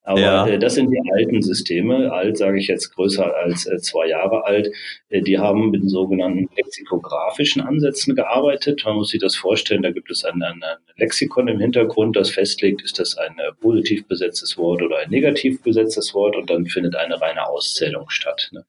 Aber 0.09 0.21
ja. 0.21 0.47
äh, 0.47 0.59
das 0.59 0.75
sind 0.75 0.90
die 0.90 1.03
alten 1.12 1.42
Systeme, 1.42 2.11
alt 2.11 2.38
sage 2.38 2.59
ich 2.59 2.66
jetzt 2.66 2.94
größer 2.94 3.37
als 3.37 3.66
äh, 3.66 3.77
zwei 3.77 4.09
Jahre 4.09 4.47
alt. 4.47 4.71
Äh, 5.11 5.21
die 5.21 5.38
haben 5.38 5.68
mit 5.68 5.83
den 5.83 5.90
sogenannten 5.90 6.49
lexikografischen 6.57 7.61
Ansätzen 7.61 8.14
gearbeitet. 8.14 8.81
Man 8.87 8.94
muss 8.94 9.11
sich 9.11 9.21
das 9.21 9.37
vorstellen, 9.37 9.83
da 9.83 9.90
gibt 9.90 10.11
es 10.11 10.25
ein, 10.25 10.42
ein, 10.42 10.62
ein 10.62 10.79
Lexikon 10.97 11.49
im 11.49 11.61
Hintergrund, 11.61 12.16
das 12.16 12.31
festlegt, 12.31 12.81
ist 12.81 12.99
das 12.99 13.18
ein 13.18 13.37
positiv 13.61 14.09
besetztes 14.09 14.57
Wort 14.57 14.81
oder 14.81 14.97
ein 14.97 15.11
negativ 15.11 15.62
besetztes 15.62 16.14
Wort 16.14 16.37
und 16.37 16.49
dann 16.49 16.64
findet 16.64 16.97
eine 16.97 17.21
reine 17.21 17.47
Auszählung 17.47 18.09
statt. 18.09 18.49
Ne? 18.53 18.64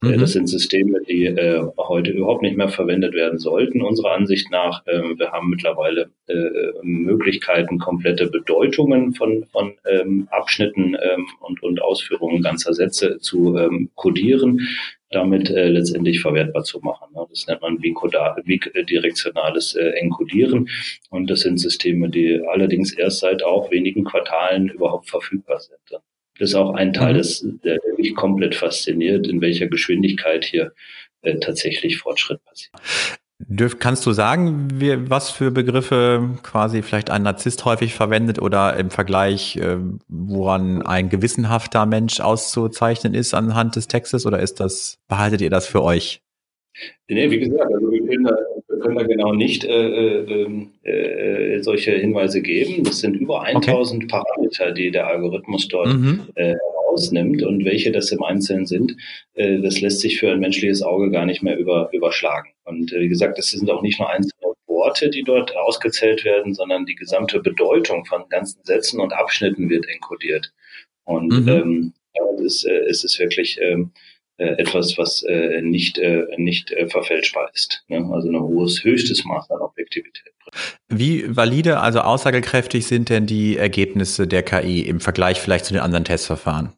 Mhm. 0.00 0.20
das 0.20 0.30
sind 0.30 0.46
Systeme, 0.46 1.00
die 1.08 1.34
heute 1.76 2.12
überhaupt 2.12 2.42
nicht 2.42 2.56
mehr 2.56 2.68
verwendet 2.68 3.14
werden 3.14 3.40
sollten, 3.40 3.82
unserer 3.82 4.12
Ansicht 4.12 4.48
nach. 4.52 4.84
Ähm, 4.86 5.18
wir 5.18 5.32
haben 5.32 5.50
mittlerweile 5.50 6.10
Möglichkeiten, 6.82 7.78
komplette 7.78 8.28
Bedeutungen 8.28 9.12
von, 9.12 9.44
von 9.52 9.74
ähm, 9.86 10.26
Abschnitten 10.30 10.83
Daten 10.92 10.96
ähm, 11.02 11.26
und, 11.40 11.62
und 11.62 11.82
Ausführungen 11.82 12.42
ganzer 12.42 12.74
Sätze 12.74 13.18
zu 13.18 13.56
ähm, 13.56 13.90
codieren, 13.94 14.68
damit 15.10 15.50
äh, 15.50 15.68
letztendlich 15.68 16.20
verwertbar 16.20 16.64
zu 16.64 16.80
machen. 16.80 17.12
Ne? 17.14 17.24
Das 17.30 17.46
nennt 17.46 17.62
man 17.62 17.78
bidirektionales 17.78 19.74
äh, 19.74 19.90
Encodieren. 19.90 20.68
Und 21.10 21.30
das 21.30 21.40
sind 21.40 21.58
Systeme, 21.58 22.08
die 22.08 22.40
allerdings 22.52 22.92
erst 22.92 23.20
seit 23.20 23.42
auch 23.42 23.70
wenigen 23.70 24.04
Quartalen 24.04 24.68
überhaupt 24.68 25.08
verfügbar 25.08 25.60
sind. 25.60 25.78
Das 26.38 26.50
ist 26.50 26.54
auch 26.56 26.74
ein 26.74 26.92
Teil, 26.92 27.14
mhm. 27.14 27.18
des, 27.18 27.46
der 27.64 27.78
mich 27.96 28.14
komplett 28.14 28.54
fasziniert, 28.54 29.28
in 29.28 29.40
welcher 29.40 29.68
Geschwindigkeit 29.68 30.44
hier 30.44 30.72
äh, 31.22 31.38
tatsächlich 31.38 31.98
Fortschritt 31.98 32.44
passiert. 32.44 32.74
Dürf, 33.38 33.80
kannst 33.80 34.06
du 34.06 34.12
sagen, 34.12 34.68
wie, 34.74 35.10
was 35.10 35.30
für 35.30 35.50
Begriffe 35.50 36.38
quasi 36.42 36.82
vielleicht 36.82 37.10
ein 37.10 37.22
Narzisst 37.22 37.64
häufig 37.64 37.94
verwendet 37.94 38.40
oder 38.40 38.76
im 38.76 38.90
Vergleich, 38.90 39.56
äh, 39.56 39.78
woran 40.08 40.82
ein 40.82 41.08
gewissenhafter 41.08 41.84
Mensch 41.84 42.20
auszuzeichnen 42.20 43.12
ist 43.12 43.34
anhand 43.34 43.74
des 43.74 43.88
Textes 43.88 44.24
oder 44.24 44.38
ist 44.38 44.60
das, 44.60 44.98
behaltet 45.08 45.40
ihr 45.40 45.50
das 45.50 45.66
für 45.66 45.82
euch? 45.82 46.22
Nee, 47.08 47.30
wie 47.30 47.40
gesagt, 47.40 47.72
also 47.72 47.90
wir 47.90 48.06
können 48.06 48.24
da, 48.24 48.36
wir 48.68 48.78
können 48.78 48.96
da 48.96 49.02
genau 49.02 49.32
nicht 49.32 49.64
äh, 49.64 50.20
äh, 50.20 50.68
äh, 50.84 51.62
solche 51.62 51.92
Hinweise 51.92 52.40
geben. 52.40 52.84
Das 52.84 53.00
sind 53.00 53.14
über 53.16 53.42
1000 53.42 54.04
okay. 54.04 54.10
Parameter, 54.10 54.72
die 54.72 54.90
der 54.90 55.08
Algorithmus 55.08 55.68
dort 55.68 55.88
mhm. 55.88 56.22
Herausnimmt 56.94 57.42
und 57.42 57.64
welche 57.64 57.92
das 57.92 58.10
im 58.12 58.22
Einzelnen 58.22 58.66
sind, 58.66 58.96
äh, 59.34 59.60
das 59.60 59.80
lässt 59.80 60.00
sich 60.00 60.18
für 60.18 60.30
ein 60.30 60.40
menschliches 60.40 60.82
Auge 60.82 61.10
gar 61.10 61.26
nicht 61.26 61.42
mehr 61.42 61.56
über, 61.56 61.90
überschlagen. 61.92 62.50
Und 62.64 62.92
äh, 62.92 63.00
wie 63.00 63.08
gesagt, 63.08 63.38
das 63.38 63.50
sind 63.50 63.70
auch 63.70 63.82
nicht 63.82 63.98
nur 63.98 64.10
einzelne 64.10 64.54
Worte, 64.66 65.10
die 65.10 65.22
dort 65.22 65.54
ausgezählt 65.56 66.24
werden, 66.24 66.54
sondern 66.54 66.86
die 66.86 66.94
gesamte 66.94 67.40
Bedeutung 67.40 68.04
von 68.06 68.28
ganzen 68.28 68.62
Sätzen 68.64 69.00
und 69.00 69.12
Abschnitten 69.12 69.68
wird 69.68 69.86
enkodiert. 69.88 70.52
Und 71.04 71.28
mhm. 71.28 71.48
ähm, 71.48 71.92
ist, 72.44 72.64
äh, 72.64 72.88
ist 72.88 73.04
es 73.04 73.18
wirklich 73.18 73.58
ähm, 73.60 73.92
äh, 74.36 74.46
etwas, 74.58 74.98
was 74.98 75.22
äh, 75.22 75.60
nicht, 75.62 75.98
äh, 75.98 76.26
nicht 76.36 76.72
äh, 76.72 76.88
verfälschbar 76.88 77.50
ist. 77.54 77.84
Ne? 77.88 78.08
Also 78.12 78.28
ein 78.28 78.40
hohes, 78.40 78.82
höchstes 78.82 79.24
Maß 79.24 79.50
an 79.50 79.60
Objektivität. 79.60 80.34
Wie 80.88 81.24
valide, 81.28 81.78
also 81.78 82.00
aussagekräftig 82.00 82.86
sind 82.86 83.10
denn 83.10 83.26
die 83.26 83.56
Ergebnisse 83.56 84.26
der 84.26 84.42
KI 84.42 84.80
im 84.80 85.00
Vergleich 85.00 85.40
vielleicht 85.40 85.66
zu 85.66 85.72
den 85.72 85.82
anderen 85.82 86.04
Testverfahren? 86.04 86.72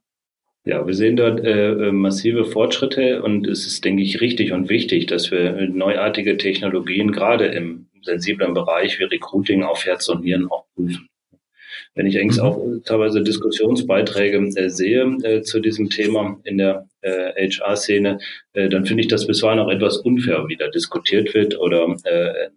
Ja, 0.66 0.84
wir 0.84 0.94
sehen 0.94 1.14
dort 1.14 1.44
äh, 1.44 1.92
massive 1.92 2.44
Fortschritte 2.44 3.22
und 3.22 3.46
es 3.46 3.68
ist, 3.68 3.84
denke 3.84 4.02
ich, 4.02 4.20
richtig 4.20 4.50
und 4.50 4.68
wichtig, 4.68 5.06
dass 5.06 5.30
wir 5.30 5.68
neuartige 5.68 6.36
Technologien 6.38 7.12
gerade 7.12 7.46
im 7.46 7.86
sensiblen 8.02 8.52
Bereich 8.52 8.98
wie 8.98 9.04
Recruiting 9.04 9.62
auf 9.62 9.86
Herz 9.86 10.08
und 10.08 10.24
Nieren 10.24 10.50
auch 10.50 10.64
prüfen. 10.74 11.08
Wenn 11.94 12.06
ich 12.06 12.18
eigentlich 12.18 12.42
mhm. 12.42 12.48
auch 12.48 12.66
teilweise 12.84 13.22
Diskussionsbeiträge 13.22 14.38
äh, 14.56 14.68
sehe 14.68 15.04
äh, 15.22 15.42
zu 15.42 15.60
diesem 15.60 15.88
Thema 15.88 16.40
in 16.42 16.58
der 16.58 16.88
äh, 17.00 17.48
HR-Szene, 17.48 18.18
äh, 18.54 18.68
dann 18.68 18.86
finde 18.86 19.02
ich 19.02 19.08
das 19.08 19.28
bisweilen 19.28 19.60
auch 19.60 19.70
etwas 19.70 19.98
unfair, 19.98 20.46
wie 20.48 20.56
da 20.56 20.66
diskutiert 20.66 21.32
wird 21.32 21.56
oder 21.60 21.94
äh, 22.02 22.48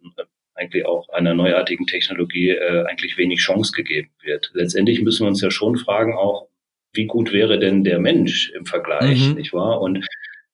eigentlich 0.56 0.84
auch 0.88 1.08
einer 1.10 1.36
neuartigen 1.36 1.86
Technologie 1.86 2.50
äh, 2.50 2.86
eigentlich 2.86 3.20
wenig 3.20 3.40
Chance 3.40 3.72
gegeben 3.72 4.10
wird. 4.24 4.50
Letztendlich 4.56 5.04
müssen 5.04 5.26
wir 5.26 5.30
uns 5.30 5.42
ja 5.42 5.52
schon 5.52 5.78
fragen, 5.78 6.16
auch 6.16 6.49
wie 6.94 7.06
gut 7.06 7.32
wäre 7.32 7.60
denn 7.60 7.84
der 7.84 8.00
Mensch 8.00 8.52
im 8.52 8.66
Vergleich, 8.66 9.30
mhm. 9.30 9.36
nicht 9.36 9.54
wahr? 9.54 9.82
Und 9.82 10.06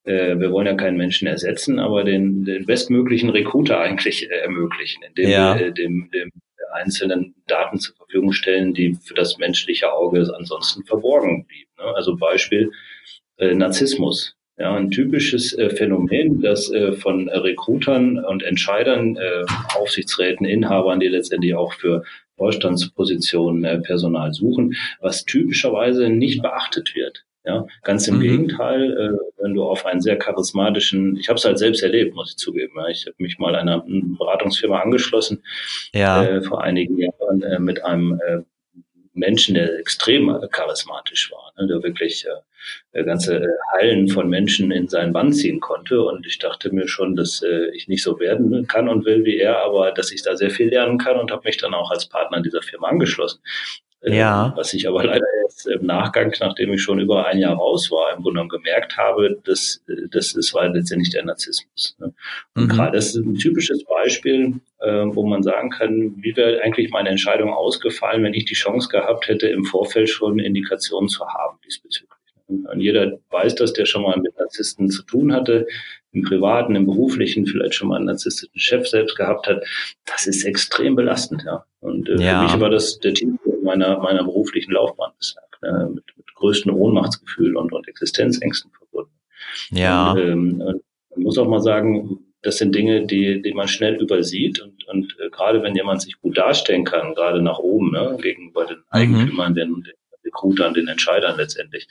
äh, 0.04 0.38
wir 0.40 0.52
wollen 0.52 0.68
ja 0.68 0.76
keinen 0.76 0.98
Menschen 0.98 1.28
ersetzen, 1.28 1.80
aber 1.80 2.04
den, 2.04 2.46
den 2.46 2.66
bestmöglichen 2.66 3.30
Recruiter 3.30 3.80
eigentlich 3.82 4.30
äh, 4.30 4.36
ermöglichen, 4.36 5.04
indem 5.04 5.30
ja. 5.30 5.58
wir 5.58 5.68
äh, 5.68 5.72
dem, 5.74 6.10
dem 6.14 6.32
einzelnen 6.74 7.36
Daten 7.48 7.80
zur 7.80 7.96
Verfügung 7.96 8.34
stellen, 8.34 8.74
die 8.74 8.96
für 8.96 9.14
das 9.14 9.38
menschliche 9.38 9.94
Auge 9.94 10.30
ansonsten 10.38 10.84
verborgen 10.84 11.46
blieben. 11.46 11.72
Ne? 11.78 11.86
Also 11.96 12.16
Beispiel 12.18 12.72
äh, 13.38 13.54
Narzissmus. 13.54 14.36
Ja, 14.58 14.74
ein 14.74 14.90
typisches 14.90 15.52
äh, 15.54 15.70
Phänomen, 15.70 16.42
das 16.42 16.72
äh, 16.72 16.94
von 16.94 17.28
Recruitern 17.28 18.24
und 18.24 18.42
Entscheidern, 18.42 19.18
äh, 19.18 19.44
Aufsichtsräten, 19.78 20.46
Inhabern, 20.46 21.02
die 21.02 21.10
letztendlich 21.10 21.56
auch 21.56 21.74
für 21.74 22.04
Vorstandspositionen 22.38 23.64
äh, 23.64 23.80
Personal 23.80 24.34
suchen, 24.34 24.76
was 25.00 25.26
typischerweise 25.26 26.10
nicht 26.10 26.42
beachtet 26.42 26.96
wird. 26.96 27.26
Ja, 27.46 27.68
ganz 27.84 28.08
im 28.08 28.16
mhm. 28.16 28.22
Gegenteil, 28.22 28.92
äh, 28.92 29.44
wenn 29.44 29.54
du 29.54 29.64
auf 29.64 29.86
einen 29.86 30.02
sehr 30.02 30.18
charismatischen, 30.18 31.16
ich 31.18 31.30
habe 31.30 31.38
es 31.38 31.46
halt 31.46 31.60
selbst 31.60 31.84
erlebt, 31.84 32.16
muss 32.16 32.32
ich 32.32 32.38
zugeben. 32.38 32.74
Ja. 32.76 32.88
Ich 32.88 33.06
habe 33.06 33.16
mich 33.20 33.38
mal 33.38 33.56
einer 33.56 33.86
Beratungsfirma 33.88 34.80
angeschlossen 34.80 35.44
ja. 35.94 36.24
äh, 36.24 36.42
vor 36.42 36.64
einigen 36.64 36.98
Jahren 36.98 37.44
äh, 37.44 37.60
mit 37.60 37.86
einem 37.86 38.20
äh, 38.26 38.40
Menschen, 39.16 39.56
der 39.56 39.80
extrem 39.80 40.30
charismatisch 40.52 41.32
war, 41.32 41.54
ne, 41.58 41.68
der 41.68 41.84
wirklich 41.84 42.26
äh, 42.94 43.04
ganze 43.04 43.38
äh, 43.38 43.48
Hallen 43.74 44.08
von 44.08 44.30
Menschen 44.30 44.72
in 44.72 44.88
seinen 44.88 45.14
Bann 45.14 45.34
ziehen 45.34 45.60
konnte. 45.60 46.02
Und 46.02 46.26
ich 46.26 46.40
dachte 46.40 46.74
mir 46.74 46.88
schon, 46.88 47.16
dass 47.16 47.42
äh, 47.42 47.70
ich 47.74 47.88
nicht 47.88 48.04
so 48.04 48.20
werden 48.20 48.68
kann 48.68 48.90
und 48.90 49.06
will 49.06 49.26
wie 49.26 49.38
er, 49.38 49.60
aber 49.60 49.92
dass 49.92 50.12
ich 50.12 50.22
da 50.22 50.36
sehr 50.36 50.52
viel 50.52 50.70
lernen 50.70 50.98
kann 50.98 51.18
und 51.18 51.32
habe 51.32 51.44
mich 51.46 51.58
dann 51.58 51.74
auch 51.74 51.92
als 51.92 52.08
Partner 52.08 52.42
dieser 52.42 52.62
Firma 52.62 52.88
angeschlossen. 52.88 53.40
Ja. 54.06 54.48
Ähm, 54.48 54.54
was 54.56 54.74
ich 54.74 54.88
aber 54.88 55.04
leider 55.04 55.26
jetzt 55.44 55.68
im 55.68 55.86
Nachgang, 55.86 56.34
nachdem 56.40 56.74
ich 56.74 56.82
schon 56.82 57.00
über 57.00 57.26
ein 57.26 57.40
Jahr 57.40 57.56
raus 57.56 57.90
war, 57.92 58.16
im 58.16 58.22
Grunde 58.22 58.42
genommen 58.42 58.50
gemerkt 58.50 58.98
habe, 58.98 59.40
dass 59.44 59.84
das 60.12 60.34
ist 60.34 60.54
war 60.54 60.68
letztendlich 60.70 61.10
der 61.10 61.26
Narzissmus. 61.26 61.96
Ne? 62.00 62.14
Und 62.56 62.64
mhm. 62.66 62.70
gerade 62.70 62.98
das 62.98 63.08
ist 63.08 63.16
ein 63.16 63.36
typisches 63.36 63.84
Beispiel, 63.86 64.60
äh, 64.80 65.06
wo 65.06 65.26
man 65.26 65.44
sagen 65.44 65.72
kann, 65.72 66.14
wie 66.18 66.36
wäre 66.36 66.62
eigentlich 66.62 66.92
meine 66.92 67.10
Entscheidung 67.10 67.52
ausgefallen, 67.54 68.24
wenn 68.24 68.34
ich 68.34 68.46
die 68.46 68.54
Chance 68.54 68.90
gehabt 68.90 69.28
hätte, 69.28 69.48
im 69.48 69.66
Vorfeld 69.66 70.10
schon 70.10 70.40
Indikationen 70.40 71.10
zu 71.10 71.26
haben 71.28 71.58
diesbezüglich. 71.66 72.12
Und 72.48 72.80
jeder 72.80 73.18
weiß 73.32 73.56
das, 73.56 73.74
der 73.74 73.86
schon 73.86 74.04
mal 74.04 74.18
mit 74.18 74.38
Narzissten 74.38 74.90
zu 74.90 75.02
tun 75.04 75.34
hatte, 75.34 75.66
im 76.12 76.22
privaten, 76.22 76.76
im 76.76 76.86
beruflichen, 76.86 77.46
vielleicht 77.46 77.74
schon 77.74 77.90
mal 77.90 77.98
einen 77.98 78.06
narzisstischen 78.06 78.60
Chef 78.60 78.88
selbst 78.88 79.18
gehabt 79.18 79.48
hat. 79.48 79.64
Das 80.06 80.28
ist 80.28 80.44
extrem 80.46 80.96
belastend, 80.96 81.44
ja. 81.46 81.66
Und 81.82 82.08
äh, 82.08 82.24
ja. 82.24 82.40
für 82.40 82.44
mich 82.44 82.62
war 82.62 82.70
das 82.70 83.00
der 83.00 83.14
Team 83.14 83.38
meiner, 83.78 84.00
meiner 84.00 84.24
beruflichen 84.24 84.72
Laufbahn 84.72 85.12
bislang, 85.18 85.46
äh, 85.64 85.90
mit, 85.90 86.04
mit 86.18 86.36
größten 86.36 86.72
Ohnmachtsgefühl 86.72 87.56
und, 87.56 87.74
und 87.74 87.88
Existenzängsten 87.88 88.72
verbunden. 88.72 89.12
Ja. 89.72 90.12
Und, 90.12 90.20
ähm, 90.20 90.58
man 90.58 91.24
muss 91.24 91.38
auch 91.38 91.48
mal 91.48 91.62
sagen, 91.62 92.20
das 92.42 92.58
sind 92.58 92.76
Dinge, 92.76 93.06
die, 93.06 93.42
die 93.42 93.54
man 93.54 93.68
schnell 93.68 93.96
übersieht 93.96 94.62
und, 94.62 94.88
und 94.88 95.18
äh, 95.20 95.30
gerade 95.30 95.64
wenn 95.64 95.76
jemand 95.76 96.02
sich 96.02 96.20
gut 96.22 96.38
darstellen 96.38 96.84
kann, 96.84 97.16
gerade 97.16 97.42
nach 97.42 97.60
oben, 97.60 97.92
ne, 97.92 98.18
gegenüber 98.22 98.66
den 98.66 98.78
mhm. 98.78 98.84
Eigentümern, 98.90 99.52
mhm. 99.52 99.56
den, 99.56 99.84
den 99.84 99.94
Recruitern, 100.26 100.74
den 100.74 100.88
Entscheidern 100.88 101.38
letztendlich, 101.38 101.88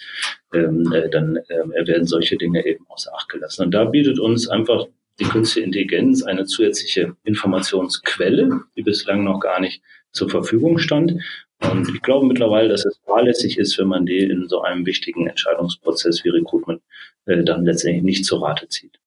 ähm, 0.52 0.92
äh, 0.92 1.08
dann 1.08 1.36
äh, 1.36 1.86
werden 1.86 2.06
solche 2.06 2.36
Dinge 2.36 2.64
eben 2.66 2.84
außer 2.88 3.12
Acht 3.14 3.28
gelassen. 3.28 3.64
Und 3.64 3.70
da 3.72 3.84
bietet 3.84 4.18
uns 4.18 4.48
einfach 4.48 4.86
die 5.20 5.24
künstliche 5.24 5.66
Intelligenz 5.66 6.22
eine 6.22 6.44
zusätzliche 6.44 7.16
Informationsquelle, 7.24 8.62
die 8.76 8.82
bislang 8.82 9.24
noch 9.24 9.40
gar 9.40 9.60
nicht 9.60 9.82
zur 10.12 10.28
Verfügung 10.28 10.78
stand. 10.78 11.14
Und 11.62 11.88
ich 11.88 12.02
glaube 12.02 12.26
mittlerweile, 12.26 12.68
dass 12.68 12.84
es 12.84 12.98
fahrlässig 13.06 13.58
ist, 13.58 13.78
wenn 13.78 13.88
man 13.88 14.06
die 14.06 14.18
in 14.18 14.48
so 14.48 14.62
einem 14.62 14.86
wichtigen 14.86 15.26
Entscheidungsprozess 15.26 16.24
wie 16.24 16.30
Recruitment 16.30 16.82
äh, 17.26 17.42
dann 17.42 17.64
letztendlich 17.64 18.02
nicht 18.02 18.24
zur 18.24 18.42
Rate 18.42 18.68
zieht. 18.68 18.98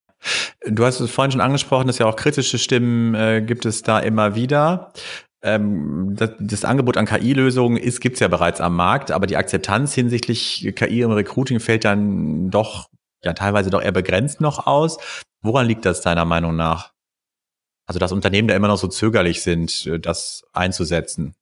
Du 0.65 0.83
hast 0.83 0.99
es 0.99 1.11
vorhin 1.11 1.31
schon 1.31 1.41
angesprochen, 1.41 1.87
dass 1.87 1.99
ja 1.99 2.07
auch 2.07 2.15
kritische 2.15 2.57
Stimmen 2.57 3.13
äh, 3.13 3.41
gibt 3.41 3.65
es 3.65 3.83
da 3.83 3.99
immer 3.99 4.35
wieder. 4.35 4.91
Ähm, 5.43 6.15
das, 6.15 6.31
das, 6.39 6.65
Angebot 6.65 6.97
an 6.97 7.05
KI-Lösungen 7.05 7.77
ist, 7.77 8.01
gibt 8.01 8.15
es 8.15 8.19
ja 8.21 8.27
bereits 8.27 8.59
am 8.59 8.75
Markt, 8.75 9.11
aber 9.11 9.27
die 9.27 9.37
Akzeptanz 9.37 9.93
hinsichtlich 9.93 10.73
KI 10.75 11.01
im 11.01 11.11
Recruiting 11.11 11.59
fällt 11.59 11.85
dann 11.85 12.49
doch, 12.49 12.89
ja 13.23 13.33
teilweise 13.33 13.69
doch 13.69 13.81
eher 13.81 13.91
begrenzt 13.91 14.41
noch 14.41 14.65
aus. 14.65 14.97
Woran 15.41 15.67
liegt 15.67 15.85
das 15.85 16.01
deiner 16.01 16.25
Meinung 16.25 16.55
nach? 16.55 16.91
Also 17.85 17.99
dass 17.99 18.11
Unternehmen 18.11 18.47
da 18.47 18.55
immer 18.55 18.67
noch 18.67 18.77
so 18.77 18.87
zögerlich 18.87 19.43
sind, 19.43 19.85
äh, 19.85 19.99
das 19.99 20.43
einzusetzen. 20.53 21.35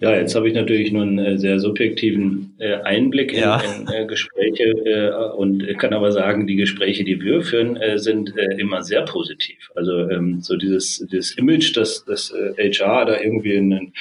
Ja, 0.00 0.14
jetzt 0.14 0.34
habe 0.34 0.48
ich 0.48 0.54
natürlich 0.54 0.92
nur 0.92 1.02
einen 1.02 1.18
äh, 1.18 1.38
sehr 1.38 1.60
subjektiven 1.60 2.54
äh, 2.58 2.76
Einblick 2.82 3.32
in, 3.32 3.40
ja. 3.40 3.60
in 3.60 3.86
äh, 3.88 4.06
Gespräche 4.06 4.64
äh, 4.64 5.34
und 5.36 5.66
kann 5.78 5.92
aber 5.92 6.12
sagen, 6.12 6.46
die 6.46 6.56
Gespräche, 6.56 7.04
die 7.04 7.20
wir 7.20 7.42
führen, 7.42 7.76
äh, 7.76 7.98
sind 7.98 8.36
äh, 8.36 8.58
immer 8.58 8.82
sehr 8.82 9.02
positiv. 9.02 9.70
Also 9.74 10.08
ähm, 10.10 10.40
so 10.40 10.56
dieses, 10.56 11.06
dieses 11.10 11.36
Image, 11.36 11.76
dass 11.76 12.04
das 12.04 12.32
HR 12.58 13.04
da 13.04 13.20
irgendwie 13.20 13.54
in, 13.54 13.92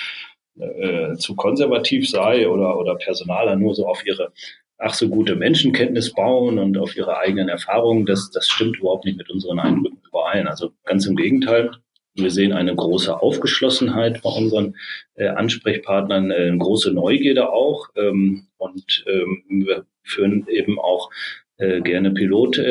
zu 1.18 1.36
konservativ 1.36 2.10
sei 2.10 2.48
oder, 2.48 2.80
oder 2.80 2.96
Personaler 2.96 3.58
nur 3.58 3.76
so 3.76 3.88
auf 3.88 4.06
ihre 4.06 4.32
ach 4.78 4.94
so 4.94 5.10
gute 5.10 5.36
Menschenkenntnis 5.36 6.14
bauen 6.14 6.60
und 6.60 6.78
auf 6.78 6.96
ihre 6.96 7.18
eigenen 7.18 7.50
Erfahrungen, 7.50 8.06
das, 8.06 8.32
das 8.32 8.48
stimmt 8.48 8.78
überhaupt 8.78 9.06
nicht 9.06 9.18
mit 9.18 9.30
unseren 9.30 9.60
Eindrücken 9.60 10.02
überein. 10.08 10.48
Also 10.48 10.72
ganz 10.86 11.06
im 11.06 11.16
Gegenteil. 11.16 11.72
Wir 12.16 12.32
sehen 12.32 12.54
eine 12.54 12.74
große 12.74 13.22
Aufgeschlossenheit 13.22 14.22
bei 14.24 14.30
unseren 14.30 14.76
äh, 15.16 15.28
Ansprechpartnern, 15.28 16.32
äh, 16.32 16.48
eine 16.48 16.58
große 16.58 16.92
Neugierde 16.92 17.52
auch. 17.52 17.90
Ähm, 17.96 18.48
und 18.58 19.04
ähm, 19.08 19.44
wir 19.50 19.86
führen 20.04 20.48
eben 20.48 20.80
auch 20.80 21.12
äh, 21.58 21.82
gerne 21.82 22.12
Pilotprojekte 22.12 22.62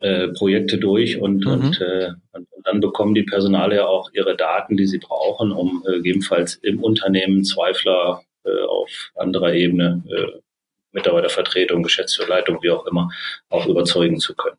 äh, 0.00 0.78
durch 0.78 1.20
und, 1.20 1.44
mhm. 1.44 1.52
und, 1.52 1.80
äh, 1.80 2.10
und, 2.32 2.48
dann 2.64 2.80
bekommen 2.80 3.14
die 3.14 3.22
Personale 3.22 3.76
ja 3.76 3.86
auch 3.86 4.10
ihre 4.12 4.36
Daten, 4.36 4.76
die 4.76 4.86
sie 4.86 4.98
brauchen, 4.98 5.52
um 5.52 5.82
äh, 5.86 5.96
gegebenenfalls 5.96 6.56
im 6.56 6.82
Unternehmen 6.82 7.44
Zweifler 7.44 8.22
äh, 8.44 8.62
auf 8.66 9.10
anderer 9.14 9.54
Ebene, 9.54 10.02
äh, 10.10 10.38
Mitarbeitervertretung, 10.92 11.82
Geschäftsleitung, 11.82 12.62
wie 12.62 12.70
auch 12.70 12.86
immer, 12.86 13.10
auch 13.48 13.66
überzeugen 13.66 14.18
zu 14.20 14.34
können. 14.34 14.58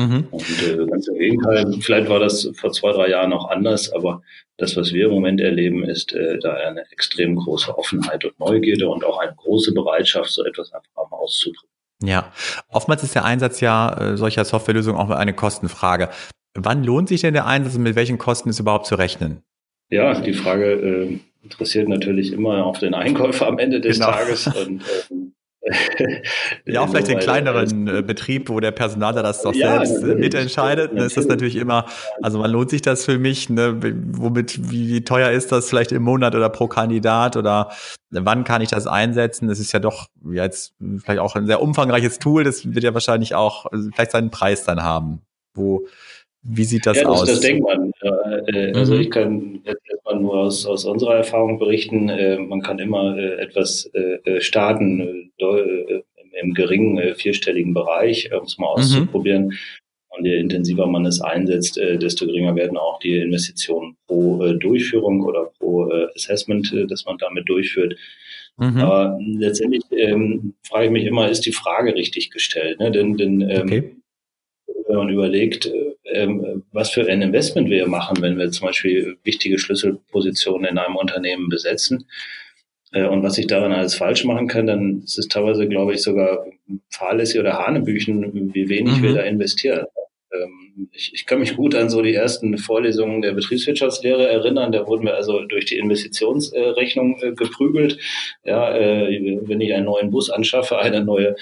Mhm. 0.00 0.26
Und 0.30 0.62
äh, 0.62 0.86
ganz 0.86 1.08
im 1.08 1.18
Gegenteil, 1.18 1.72
vielleicht 1.80 2.08
war 2.08 2.18
das 2.18 2.50
vor 2.54 2.72
zwei, 2.72 2.92
drei 2.92 3.10
Jahren 3.10 3.30
noch 3.30 3.48
anders, 3.50 3.92
aber 3.92 4.22
das, 4.56 4.76
was 4.76 4.92
wir 4.92 5.06
im 5.06 5.12
Moment 5.12 5.40
erleben, 5.40 5.84
ist 5.84 6.12
äh, 6.12 6.38
da 6.38 6.54
eine 6.54 6.84
extrem 6.90 7.36
große 7.36 7.76
Offenheit 7.76 8.24
und 8.24 8.38
Neugierde 8.38 8.88
und 8.88 9.04
auch 9.04 9.18
eine 9.18 9.34
große 9.34 9.72
Bereitschaft, 9.72 10.30
so 10.30 10.44
etwas 10.44 10.72
einfach 10.72 11.10
mal 11.10 11.16
auszuprobieren. 11.16 11.68
Ja, 12.02 12.32
oftmals 12.68 13.02
ist 13.02 13.14
der 13.14 13.24
Einsatz 13.24 13.60
ja 13.60 14.12
äh, 14.12 14.16
solcher 14.16 14.44
Softwarelösungen 14.44 14.98
auch 14.98 15.10
eine 15.10 15.34
Kostenfrage. 15.34 16.08
Wann 16.54 16.82
lohnt 16.82 17.08
sich 17.08 17.20
denn 17.20 17.34
der 17.34 17.46
Einsatz 17.46 17.76
und 17.76 17.82
mit 17.82 17.94
welchen 17.94 18.18
Kosten 18.18 18.48
ist 18.48 18.58
überhaupt 18.58 18.86
zu 18.86 18.94
rechnen? 18.94 19.42
Ja, 19.90 20.18
die 20.18 20.32
Frage 20.32 20.72
äh, 20.72 21.18
interessiert 21.42 21.88
natürlich 21.88 22.32
immer 22.32 22.64
auf 22.64 22.78
den 22.78 22.94
Einkäufer 22.94 23.46
am 23.46 23.58
Ende 23.58 23.80
des 23.80 23.98
genau. 23.98 24.12
Tages. 24.12 24.46
Und 24.46 24.56
ähm, 24.58 24.80
ja, 26.64 26.80
auch 26.80 26.88
vielleicht 26.88 27.08
den 27.08 27.18
kleineren 27.18 27.86
äh, 27.86 28.02
Betrieb, 28.02 28.48
wo 28.48 28.60
der 28.60 28.70
Personaler 28.70 29.22
das 29.22 29.42
doch 29.42 29.54
ja, 29.54 29.84
selbst 29.84 30.02
äh, 30.02 30.14
mitentscheidet. 30.14 30.94
Ne, 30.94 31.04
ist 31.04 31.18
das 31.18 31.26
natürlich 31.26 31.56
immer, 31.56 31.84
also 32.22 32.38
man 32.38 32.50
lohnt 32.50 32.70
sich 32.70 32.80
das 32.80 33.04
für 33.04 33.18
mich, 33.18 33.50
ne, 33.50 33.78
womit, 34.12 34.70
wie, 34.70 34.88
wie 34.88 35.04
teuer 35.04 35.30
ist 35.30 35.52
das 35.52 35.68
vielleicht 35.68 35.92
im 35.92 36.02
Monat 36.02 36.34
oder 36.34 36.48
pro 36.48 36.66
Kandidat 36.66 37.36
oder 37.36 37.70
wann 38.10 38.44
kann 38.44 38.62
ich 38.62 38.70
das 38.70 38.86
einsetzen? 38.86 39.48
Das 39.48 39.60
ist 39.60 39.72
ja 39.72 39.80
doch 39.80 40.08
jetzt 40.32 40.74
vielleicht 40.98 41.20
auch 41.20 41.36
ein 41.36 41.46
sehr 41.46 41.60
umfangreiches 41.60 42.18
Tool, 42.18 42.42
das 42.44 42.72
wird 42.72 42.82
ja 42.82 42.94
wahrscheinlich 42.94 43.34
auch 43.34 43.66
also 43.66 43.90
vielleicht 43.94 44.12
seinen 44.12 44.30
Preis 44.30 44.64
dann 44.64 44.82
haben. 44.82 45.20
Wo, 45.52 45.86
Wie 46.42 46.64
sieht 46.64 46.86
das, 46.86 46.96
ja, 46.96 47.04
das 47.04 47.20
aus? 47.20 47.28
Das 47.28 47.40
denkt 47.40 47.64
man. 47.64 47.92
Äh, 48.00 48.72
also 48.72 48.94
mhm. 48.94 49.00
ich 49.00 49.10
kann 49.10 49.60
jetzt 49.64 49.82
erstmal 49.90 50.20
nur 50.20 50.34
aus, 50.34 50.66
aus 50.66 50.84
unserer 50.84 51.16
Erfahrung 51.16 51.58
berichten. 51.58 52.08
Äh, 52.08 52.38
man 52.38 52.62
kann 52.62 52.78
immer 52.78 53.16
äh, 53.16 53.40
etwas 53.42 53.90
äh, 53.94 54.40
starten 54.40 55.30
im 56.40 56.54
geringen 56.54 57.14
vierstelligen 57.16 57.74
Bereich, 57.74 58.32
um 58.32 58.44
es 58.44 58.56
mal 58.56 58.68
mhm. 58.68 58.80
auszuprobieren. 58.80 59.58
Und 60.08 60.24
je 60.24 60.38
intensiver 60.38 60.86
man 60.86 61.06
es 61.06 61.20
einsetzt, 61.20 61.76
desto 61.76 62.26
geringer 62.26 62.56
werden 62.56 62.76
auch 62.76 62.98
die 62.98 63.16
Investitionen 63.16 63.96
pro 64.06 64.52
Durchführung 64.54 65.22
oder 65.22 65.52
pro 65.58 65.88
Assessment, 66.16 66.74
das 66.88 67.04
man 67.04 67.16
damit 67.18 67.48
durchführt. 67.48 67.96
Mhm. 68.56 68.76
Aber 68.78 69.18
letztendlich 69.20 69.82
ähm, 69.92 70.54
frage 70.66 70.86
ich 70.86 70.90
mich 70.90 71.04
immer, 71.04 71.28
ist 71.30 71.46
die 71.46 71.52
Frage 71.52 71.94
richtig 71.94 72.30
gestellt? 72.30 72.80
Ne? 72.80 72.90
Denn, 72.90 73.16
denn 73.16 73.40
ähm, 73.40 73.62
okay. 73.62 73.96
wenn 74.88 74.96
man 74.96 75.08
überlegt, 75.10 75.70
ähm, 76.12 76.64
was 76.72 76.90
für 76.90 77.06
ein 77.06 77.22
Investment 77.22 77.70
wir 77.70 77.86
machen, 77.88 78.20
wenn 78.20 78.38
wir 78.38 78.50
zum 78.50 78.66
Beispiel 78.66 79.16
wichtige 79.24 79.58
Schlüsselpositionen 79.58 80.70
in 80.70 80.78
einem 80.78 80.96
Unternehmen 80.96 81.48
besetzen, 81.48 82.06
äh, 82.92 83.06
und 83.06 83.22
was 83.22 83.38
ich 83.38 83.46
daran 83.46 83.72
alles 83.72 83.94
falsch 83.94 84.24
machen 84.24 84.48
kann, 84.48 84.66
dann 84.66 85.02
ist 85.04 85.18
es 85.18 85.28
teilweise, 85.28 85.68
glaube 85.68 85.94
ich, 85.94 86.02
sogar 86.02 86.44
fahrlässig 86.90 87.40
oder 87.40 87.58
Hanebüchen, 87.58 88.52
wie 88.54 88.68
wenig 88.68 88.98
mhm. 88.98 89.02
wir 89.02 89.14
da 89.14 89.22
investieren. 89.22 89.86
Ähm, 90.32 90.88
ich, 90.92 91.12
ich 91.14 91.26
kann 91.26 91.40
mich 91.40 91.56
gut 91.56 91.74
an 91.74 91.90
so 91.90 92.02
die 92.02 92.14
ersten 92.14 92.56
Vorlesungen 92.58 93.22
der 93.22 93.32
Betriebswirtschaftslehre 93.32 94.28
erinnern. 94.28 94.72
Da 94.72 94.86
wurden 94.86 95.04
wir 95.04 95.14
also 95.14 95.44
durch 95.44 95.66
die 95.66 95.78
Investitionsrechnung 95.78 97.18
äh, 97.20 97.32
geprügelt. 97.32 97.98
Ja, 98.44 98.74
äh, 98.74 99.38
wenn 99.42 99.60
ich 99.60 99.72
einen 99.74 99.86
neuen 99.86 100.10
Bus 100.10 100.30
anschaffe, 100.30 100.78
eine 100.78 101.04
neue 101.04 101.36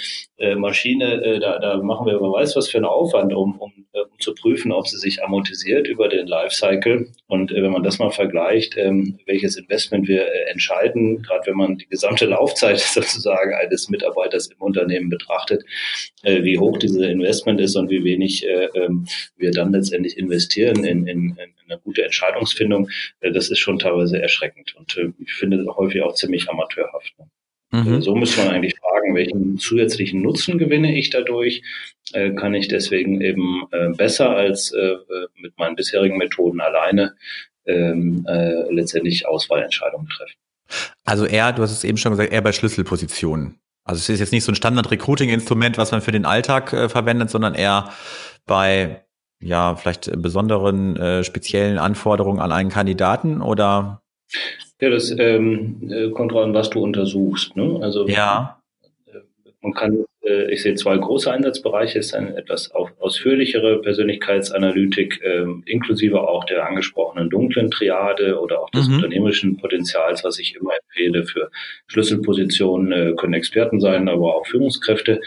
Maschine, 0.56 1.40
da, 1.40 1.58
da 1.58 1.76
machen 1.78 2.06
wir, 2.06 2.20
man 2.20 2.30
weiß 2.30 2.54
was 2.54 2.68
für 2.68 2.78
einen 2.78 2.84
Aufwand, 2.84 3.34
um, 3.34 3.58
um 3.58 3.72
zu 4.18 4.34
prüfen, 4.34 4.72
ob 4.72 4.88
sie 4.88 4.98
sich 4.98 5.22
amortisiert 5.22 5.86
über 5.86 6.08
den 6.08 6.26
Lifecycle. 6.26 7.08
Und 7.26 7.52
äh, 7.52 7.62
wenn 7.62 7.72
man 7.72 7.82
das 7.82 7.98
mal 7.98 8.10
vergleicht, 8.10 8.76
ähm, 8.76 9.18
welches 9.26 9.56
Investment 9.56 10.08
wir 10.08 10.26
äh, 10.26 10.50
entscheiden, 10.50 11.22
gerade 11.22 11.46
wenn 11.46 11.56
man 11.56 11.78
die 11.78 11.88
gesamte 11.88 12.26
Laufzeit 12.26 12.78
sozusagen 12.94 13.54
eines 13.54 13.88
Mitarbeiters 13.88 14.48
im 14.48 14.60
Unternehmen 14.60 15.08
betrachtet, 15.10 15.64
äh, 16.22 16.42
wie 16.42 16.58
hoch 16.58 16.78
diese 16.78 17.06
Investment 17.06 17.60
ist 17.60 17.76
und 17.76 17.90
wie 17.90 18.04
wenig 18.04 18.46
äh, 18.46 18.68
ähm, 18.74 19.06
wir 19.36 19.50
dann 19.52 19.72
letztendlich 19.72 20.16
investieren 20.16 20.84
in, 20.84 21.06
in, 21.06 21.36
in 21.36 21.38
eine 21.68 21.78
gute 21.80 22.02
Entscheidungsfindung, 22.02 22.88
das 23.20 23.50
ist 23.50 23.58
schon 23.58 23.78
teilweise 23.78 24.20
erschreckend 24.20 24.74
und 24.76 24.98
ich 25.18 25.32
finde 25.34 25.64
häufig 25.76 26.00
auch 26.02 26.14
ziemlich 26.14 26.48
amateurhaft. 26.48 27.14
Ne? 27.70 27.82
Mhm. 27.82 27.94
Äh, 27.94 28.02
so 28.02 28.14
müsste 28.14 28.44
man 28.44 28.54
eigentlich 28.54 28.76
fragen, 28.78 29.14
welchen 29.14 29.58
zusätzlichen 29.58 30.22
Nutzen 30.22 30.58
gewinne 30.58 30.96
ich 30.96 31.10
dadurch? 31.10 31.62
Äh, 32.12 32.32
kann 32.34 32.54
ich 32.54 32.68
deswegen 32.68 33.20
eben 33.20 33.66
äh, 33.72 33.88
besser 33.90 34.30
als 34.30 34.72
äh, 34.72 34.96
mit 35.40 35.58
meinen 35.58 35.76
bisherigen 35.76 36.16
Methoden 36.16 36.60
alleine 36.60 37.14
ähm, 37.66 38.24
äh, 38.28 38.72
letztendlich 38.72 39.26
Auswahlentscheidungen 39.26 40.08
treffen? 40.08 40.36
Also 41.04 41.26
eher, 41.26 41.52
du 41.52 41.62
hast 41.62 41.72
es 41.72 41.84
eben 41.84 41.98
schon 41.98 42.12
gesagt, 42.12 42.32
eher 42.32 42.42
bei 42.42 42.52
Schlüsselpositionen. 42.52 43.58
Also 43.84 44.00
es 44.00 44.08
ist 44.08 44.20
jetzt 44.20 44.32
nicht 44.32 44.44
so 44.44 44.52
ein 44.52 44.54
Standard-Recruiting-Instrument, 44.54 45.78
was 45.78 45.92
man 45.92 46.02
für 46.02 46.12
den 46.12 46.26
Alltag 46.26 46.72
äh, 46.72 46.88
verwendet, 46.88 47.30
sondern 47.30 47.54
eher 47.54 47.90
bei 48.46 49.02
ja 49.40 49.76
vielleicht 49.76 50.10
besonderen 50.20 50.96
äh, 50.96 51.24
speziellen 51.24 51.78
Anforderungen 51.78 52.40
an 52.40 52.52
einen 52.52 52.70
Kandidaten 52.70 53.40
oder? 53.40 54.02
Ja, 54.80 54.90
das 54.90 55.14
ähm, 55.18 55.90
äh, 55.90 56.10
kommt 56.10 56.32
dran, 56.32 56.54
was 56.54 56.70
du 56.70 56.80
untersuchst. 56.80 57.56
Ne? 57.56 57.80
Also 57.82 58.06
ja. 58.06 58.60
Äh, 59.06 59.18
man 59.60 59.74
kann, 59.74 60.04
äh, 60.22 60.52
ich 60.52 60.62
sehe 60.62 60.76
zwei 60.76 60.96
große 60.96 61.30
Einsatzbereiche, 61.32 61.98
es 61.98 62.06
ist 62.06 62.14
eine 62.14 62.36
etwas 62.36 62.70
ausführlichere 62.70 63.80
Persönlichkeitsanalytik, 63.82 65.20
äh, 65.22 65.46
inklusive 65.66 66.20
auch 66.20 66.44
der 66.44 66.64
angesprochenen 66.64 67.28
dunklen 67.28 67.72
Triade 67.72 68.40
oder 68.40 68.62
auch 68.62 68.70
des 68.70 68.86
mhm. 68.88 68.96
unternehmerischen 68.96 69.56
Potenzials, 69.56 70.22
was 70.22 70.38
ich 70.38 70.54
immer 70.54 70.70
empfehle 70.80 71.24
für 71.24 71.50
Schlüsselpositionen, 71.88 72.92
äh, 72.92 73.14
können 73.16 73.34
Experten 73.34 73.80
sein, 73.80 74.08
aber 74.08 74.36
auch 74.36 74.46
Führungskräfte 74.46 75.20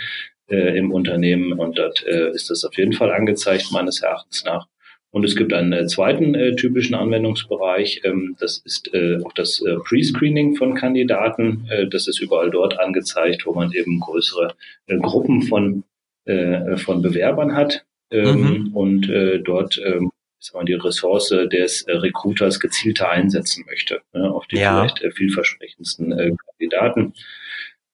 äh, 0.47 0.77
im 0.77 0.91
Unternehmen 0.93 1.59
und 1.59 1.77
dort 1.77 2.05
äh, 2.05 2.29
ist 2.31 2.49
das 2.49 2.63
auf 2.63 2.77
jeden 2.77 2.93
Fall 2.93 3.11
angezeigt, 3.11 3.71
meines 3.71 4.01
Erachtens 4.01 4.45
nach. 4.45 4.67
Und 5.11 5.25
es 5.25 5.35
gibt 5.35 5.51
einen 5.53 5.73
äh, 5.73 5.87
zweiten 5.87 6.35
äh, 6.35 6.55
typischen 6.55 6.95
Anwendungsbereich, 6.95 8.01
ähm, 8.05 8.37
das 8.39 8.59
ist 8.63 8.93
äh, 8.93 9.19
auch 9.23 9.33
das 9.33 9.61
äh, 9.61 9.75
Pre-Screening 9.83 10.55
von 10.55 10.73
Kandidaten. 10.73 11.67
Äh, 11.69 11.87
das 11.87 12.07
ist 12.07 12.21
überall 12.21 12.49
dort 12.49 12.79
angezeigt, 12.79 13.45
wo 13.45 13.53
man 13.53 13.73
eben 13.73 13.99
größere 13.99 14.55
äh, 14.87 14.97
Gruppen 14.97 15.43
von, 15.43 15.83
äh, 16.25 16.77
von 16.77 17.01
Bewerbern 17.01 17.55
hat 17.55 17.85
ähm, 18.11 18.41
mhm. 18.41 18.75
und 18.75 19.09
äh, 19.09 19.39
dort 19.39 19.81
ähm, 19.83 20.11
ist 20.39 20.53
man 20.53 20.65
die 20.65 20.73
Ressource 20.73 21.29
des 21.51 21.83
äh, 21.83 21.93
Recruiters 21.93 22.59
gezielter 22.59 23.09
einsetzen 23.09 23.65
möchte, 23.67 24.01
ne, 24.13 24.31
auf 24.31 24.47
die 24.47 24.57
ja. 24.57 24.79
vielleicht 24.79 25.01
äh, 25.01 25.11
vielversprechendsten 25.11 26.11
äh, 26.13 26.31
Kandidaten. 26.47 27.13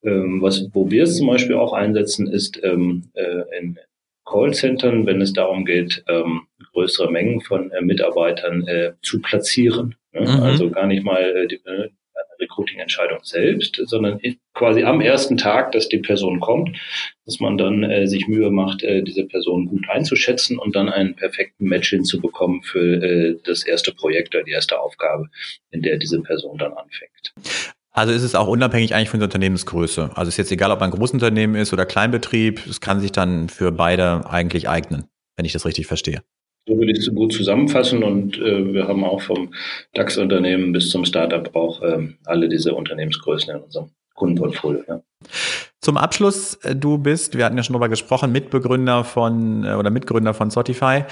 Ähm, 0.04 0.42
was, 0.42 0.70
wo 0.74 0.90
wir 0.90 1.04
es 1.04 1.18
zum 1.18 1.28
Beispiel 1.28 1.56
auch 1.56 1.74
einsetzen, 1.74 2.28
ist 2.28 2.64
ähm, 2.64 3.10
äh, 3.14 3.42
in 3.60 3.80
Callcentern, 4.28 5.06
wenn 5.06 5.22
es 5.22 5.34
darum 5.34 5.66
geht, 5.66 6.04
ähm, 6.08 6.48
größere 6.74 7.12
Mengen 7.12 7.42
von 7.42 7.72
äh, 7.72 7.82
Mitarbeitern 7.82 8.68
äh, 8.68 8.94
zu 9.02 9.22
platzieren. 9.22 9.96
Ne? 10.12 10.22
Mhm. 10.22 10.44
Also 10.44 10.70
gar 10.70 10.88
nicht 10.88 11.04
mal 11.04 11.22
äh, 11.22 11.48
die 11.48 11.62
äh, 11.66 11.90
Recruiting-Entscheidung 12.40 13.20
selbst, 13.24 13.82
sondern 13.86 14.20
quasi 14.54 14.84
am 14.84 15.02
ersten 15.02 15.38
Tag, 15.38 15.72
dass 15.72 15.90
die 15.90 16.00
Person 16.00 16.40
kommt, 16.40 16.78
dass 17.26 17.40
man 17.40 17.58
dann 17.58 17.84
äh, 17.84 18.08
sich 18.08 18.28
Mühe 18.28 18.52
macht, 18.52 18.84
äh, 18.84 19.02
diese 19.02 19.26
Person 19.26 19.68
gut 19.68 19.90
einzuschätzen 19.90 20.58
und 20.58 20.76
dann 20.76 20.90
einen 20.90 21.16
perfekten 21.16 21.66
Match 21.66 21.90
hinzubekommen 21.90 22.62
für 22.64 23.04
äh, 23.04 23.38
das 23.44 23.66
erste 23.66 23.92
Projekt 23.94 24.36
oder 24.36 24.44
die 24.44 24.52
erste 24.52 24.80
Aufgabe, 24.80 25.30
in 25.72 25.82
der 25.82 25.98
diese 25.98 26.22
Person 26.22 26.58
dann 26.58 26.74
anfängt. 26.74 27.34
Also 27.98 28.14
ist 28.14 28.22
es 28.22 28.36
auch 28.36 28.48
unabhängig 28.48 28.94
eigentlich 28.94 29.10
von 29.10 29.20
der 29.20 29.26
Unternehmensgröße. 29.26 30.12
Also 30.14 30.30
ist 30.30 30.38
jetzt 30.38 30.52
egal, 30.52 30.70
ob 30.70 30.84
ein 30.84 30.92
Großunternehmen 30.92 31.56
ist 31.56 31.74
oder 31.74 31.88
Kleinbetrieb, 31.88 32.62
es 32.68 32.80
kann 32.80 33.00
sich 33.00 33.12
dann 33.12 33.50
für 33.50 33.72
beide 33.72 34.30
eigentlich 34.30 34.70
eignen, 34.70 35.06
wenn 35.36 35.46
ich 35.46 35.54
das 35.54 35.66
richtig 35.66 35.88
verstehe. 35.88 36.22
So 36.68 36.78
würde 36.78 36.92
ich 36.92 37.00
es 37.00 37.16
gut 37.16 37.34
zusammenfassen 37.34 38.04
und 38.04 38.38
äh, 38.38 38.72
wir 38.72 38.88
haben 38.88 39.04
auch 39.04 39.24
vom 39.24 39.52
DAX-Unternehmen 39.96 40.74
bis 40.74 40.92
zum 40.92 41.06
Startup 41.06 41.56
auch 41.56 41.82
ähm, 41.82 42.18
alle 42.26 42.50
diese 42.50 42.76
Unternehmensgrößen 42.76 43.56
in 43.56 43.64
unserem 43.64 43.90
Kundenportfolio. 44.14 44.84
Ja. 44.88 45.02
Zum 45.82 45.98
Abschluss, 45.98 46.54
äh, 46.62 46.76
du 46.76 47.00
bist, 47.00 47.36
wir 47.36 47.46
hatten 47.46 47.58
ja 47.58 47.64
schon 47.64 47.74
darüber 47.74 47.90
gesprochen, 47.90 48.32
Mitbegründer 48.32 49.06
von 49.06 49.64
äh, 49.64 49.74
oder 49.74 49.90
Mitgründer 49.90 50.36
von 50.36 50.52
Spotify. 50.52 51.06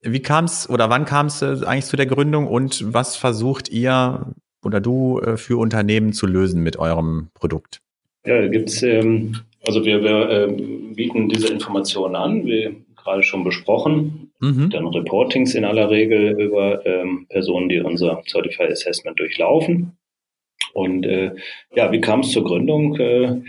Wie 0.00 0.22
kam 0.22 0.46
es 0.46 0.70
oder 0.70 0.88
wann 0.88 1.04
kam 1.04 1.26
es 1.26 1.42
äh, 1.42 1.58
eigentlich 1.66 1.84
zu 1.84 1.98
der 1.98 2.06
Gründung 2.06 2.46
und 2.46 2.94
was 2.94 3.16
versucht 3.16 3.68
ihr 3.68 4.32
oder 4.64 4.80
du 4.80 5.20
äh, 5.20 5.36
für 5.36 5.58
Unternehmen 5.58 6.12
zu 6.12 6.26
lösen 6.26 6.62
mit 6.62 6.78
eurem 6.78 7.28
Produkt? 7.34 7.80
Ja, 8.26 8.46
gibt's 8.48 8.82
ähm, 8.82 9.36
also 9.66 9.84
wir, 9.84 10.02
wir 10.02 10.30
äh, 10.30 10.52
bieten 10.94 11.28
diese 11.28 11.52
Informationen 11.52 12.16
an, 12.16 12.46
wie 12.46 12.84
gerade 12.96 13.22
schon 13.22 13.44
besprochen. 13.44 14.32
Mhm. 14.40 14.70
Dann 14.70 14.86
Reportings 14.86 15.54
in 15.54 15.64
aller 15.64 15.90
Regel 15.90 16.40
über 16.40 16.84
ähm, 16.86 17.26
Personen, 17.28 17.68
die 17.68 17.80
unser 17.80 18.22
Certified 18.26 18.70
Assessment 18.70 19.18
durchlaufen. 19.18 19.96
Und 20.72 21.04
äh, 21.04 21.32
ja, 21.74 21.92
wie 21.92 22.00
kam 22.00 22.20
es 22.20 22.30
zur 22.30 22.44
Gründung? 22.44 22.96
Äh, 22.96 23.42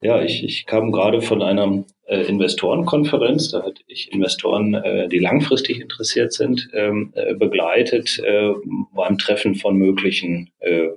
ja, 0.00 0.22
ich, 0.22 0.44
ich 0.44 0.66
kam 0.66 0.92
gerade 0.92 1.22
von 1.22 1.42
einer 1.42 1.84
äh, 2.06 2.22
Investorenkonferenz, 2.22 3.50
da 3.50 3.62
hatte 3.62 3.82
ich 3.86 4.12
Investoren, 4.12 4.74
äh, 4.74 5.08
die 5.08 5.18
langfristig 5.18 5.80
interessiert 5.80 6.32
sind, 6.32 6.68
ähm, 6.72 7.12
äh, 7.14 7.34
begleitet 7.34 8.20
äh, 8.24 8.52
beim 8.94 9.18
Treffen 9.18 9.54
von 9.54 9.76
möglichen 9.76 10.50
äh, 10.60 10.88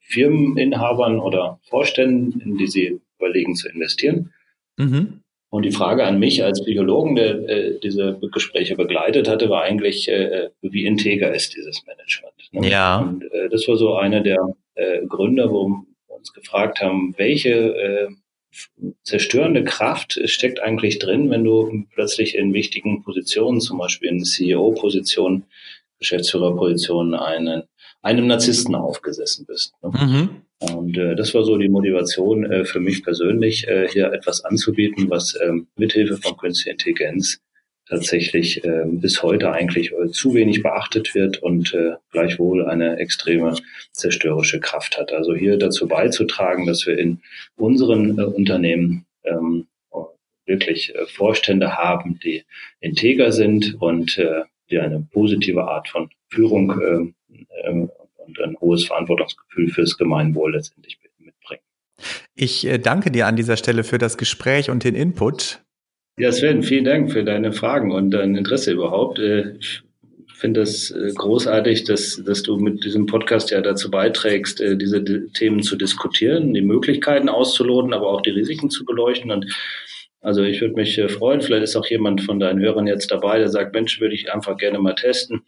Firmeninhabern 0.00 1.20
oder 1.20 1.60
Vorständen, 1.68 2.40
in 2.40 2.58
die 2.58 2.66
sie 2.66 3.00
überlegen 3.18 3.54
zu 3.54 3.68
investieren. 3.68 4.32
Mhm. 4.76 5.20
Und 5.50 5.64
die 5.64 5.72
Frage 5.72 6.04
an 6.04 6.20
mich 6.20 6.44
als 6.44 6.62
Psychologen, 6.62 7.16
der 7.16 7.48
äh, 7.48 7.80
diese 7.80 8.18
Gespräche 8.32 8.76
begleitet 8.76 9.28
hatte, 9.28 9.50
war 9.50 9.62
eigentlich, 9.62 10.08
äh, 10.08 10.50
wie 10.62 10.86
integer 10.86 11.34
ist 11.34 11.56
dieses 11.56 11.84
Management? 11.86 12.34
Ne? 12.52 12.70
Ja. 12.70 13.00
Und 13.00 13.24
äh, 13.32 13.48
das 13.48 13.66
war 13.66 13.76
so 13.76 13.94
einer 13.94 14.20
der 14.20 14.38
äh, 14.74 15.04
Gründe, 15.06 15.50
wo 15.50 15.68
wir 15.68 16.16
uns 16.16 16.32
gefragt 16.32 16.80
haben, 16.80 17.14
welche 17.16 17.50
äh, 17.50 18.08
zerstörende 19.04 19.64
Kraft 19.64 20.20
steckt 20.24 20.60
eigentlich 20.60 20.98
drin, 20.98 21.30
wenn 21.30 21.44
du 21.44 21.84
plötzlich 21.94 22.36
in 22.36 22.52
wichtigen 22.52 23.02
Positionen, 23.02 23.60
zum 23.60 23.78
Beispiel 23.78 24.08
in 24.08 24.24
CEO-Positionen, 24.24 25.44
Geschäftsführerpositionen, 25.98 27.14
einen, 27.14 27.62
einem 28.02 28.26
Narzissten 28.26 28.74
aufgesessen 28.74 29.46
bist. 29.46 29.74
Ne? 29.82 29.90
Mhm. 29.90 30.28
Und 30.74 30.98
äh, 30.98 31.14
das 31.14 31.34
war 31.34 31.44
so 31.44 31.56
die 31.56 31.68
Motivation 31.68 32.50
äh, 32.50 32.64
für 32.64 32.80
mich 32.80 33.02
persönlich, 33.02 33.66
äh, 33.68 33.88
hier 33.88 34.12
etwas 34.12 34.44
anzubieten, 34.44 35.08
was 35.08 35.38
ähm, 35.42 35.68
mithilfe 35.76 36.16
von 36.16 36.36
künstlicher 36.36 36.72
Intelligenz 36.72 37.40
tatsächlich 37.90 38.64
äh, 38.64 38.84
bis 38.86 39.22
heute 39.22 39.52
eigentlich 39.52 39.92
äh, 39.92 40.10
zu 40.10 40.32
wenig 40.34 40.62
beachtet 40.62 41.14
wird 41.14 41.42
und 41.42 41.74
äh, 41.74 41.94
gleichwohl 42.12 42.64
eine 42.64 42.98
extreme 42.98 43.56
zerstörerische 43.92 44.60
Kraft 44.60 44.96
hat. 44.96 45.12
Also 45.12 45.34
hier 45.34 45.58
dazu 45.58 45.88
beizutragen, 45.88 46.66
dass 46.66 46.86
wir 46.86 46.96
in 46.96 47.20
unseren 47.56 48.18
äh, 48.18 48.22
Unternehmen 48.22 49.06
ähm, 49.24 49.66
wirklich 50.46 50.94
äh, 50.94 51.06
Vorstände 51.06 51.76
haben, 51.76 52.18
die 52.22 52.44
integer 52.80 53.32
sind 53.32 53.76
und 53.80 54.18
äh, 54.18 54.42
die 54.70 54.78
eine 54.78 55.00
positive 55.12 55.64
Art 55.64 55.88
von 55.88 56.10
Führung 56.28 56.80
äh, 56.80 57.68
äh, 57.68 57.88
und 58.16 58.40
ein 58.40 58.56
hohes 58.60 58.84
Verantwortungsgefühl 58.84 59.68
fürs 59.70 59.98
Gemeinwohl 59.98 60.54
letztendlich 60.54 60.98
mitbringen. 61.18 61.62
Ich 62.34 62.66
äh, 62.66 62.78
danke 62.78 63.10
dir 63.10 63.26
an 63.26 63.36
dieser 63.36 63.56
Stelle 63.56 63.82
für 63.82 63.98
das 63.98 64.16
Gespräch 64.16 64.70
und 64.70 64.84
den 64.84 64.94
Input. 64.94 65.62
Ja, 66.18 66.32
Sven, 66.32 66.62
vielen 66.62 66.84
Dank 66.84 67.12
für 67.12 67.24
deine 67.24 67.52
Fragen 67.52 67.92
und 67.92 68.10
dein 68.10 68.36
Interesse 68.36 68.72
überhaupt. 68.72 69.18
Äh, 69.18 69.54
ich 69.58 69.82
finde 70.34 70.62
es 70.62 70.90
äh, 70.90 71.12
großartig, 71.14 71.84
dass, 71.84 72.22
dass 72.24 72.42
du 72.42 72.56
mit 72.56 72.84
diesem 72.84 73.06
Podcast 73.06 73.50
ja 73.50 73.60
dazu 73.60 73.90
beiträgst, 73.90 74.60
diese 74.60 75.04
Themen 75.32 75.62
zu 75.62 75.76
diskutieren, 75.76 76.54
die 76.54 76.62
Möglichkeiten 76.62 77.28
auszuloten, 77.28 77.92
aber 77.92 78.08
auch 78.08 78.22
die 78.22 78.30
Risiken 78.30 78.70
zu 78.70 78.84
beleuchten. 78.84 79.30
Und 79.30 79.46
also 80.22 80.42
ich 80.42 80.60
würde 80.60 80.74
mich 80.74 80.98
äh, 80.98 81.08
freuen, 81.08 81.40
vielleicht 81.40 81.62
ist 81.62 81.76
auch 81.76 81.86
jemand 81.86 82.20
von 82.20 82.38
deinen 82.38 82.60
Hörern 82.60 82.86
jetzt 82.86 83.10
dabei, 83.10 83.38
der 83.38 83.48
sagt, 83.48 83.72
Mensch, 83.72 84.00
würde 84.00 84.14
ich 84.14 84.30
einfach 84.32 84.58
gerne 84.58 84.78
mal 84.78 84.94
testen. 84.94 85.42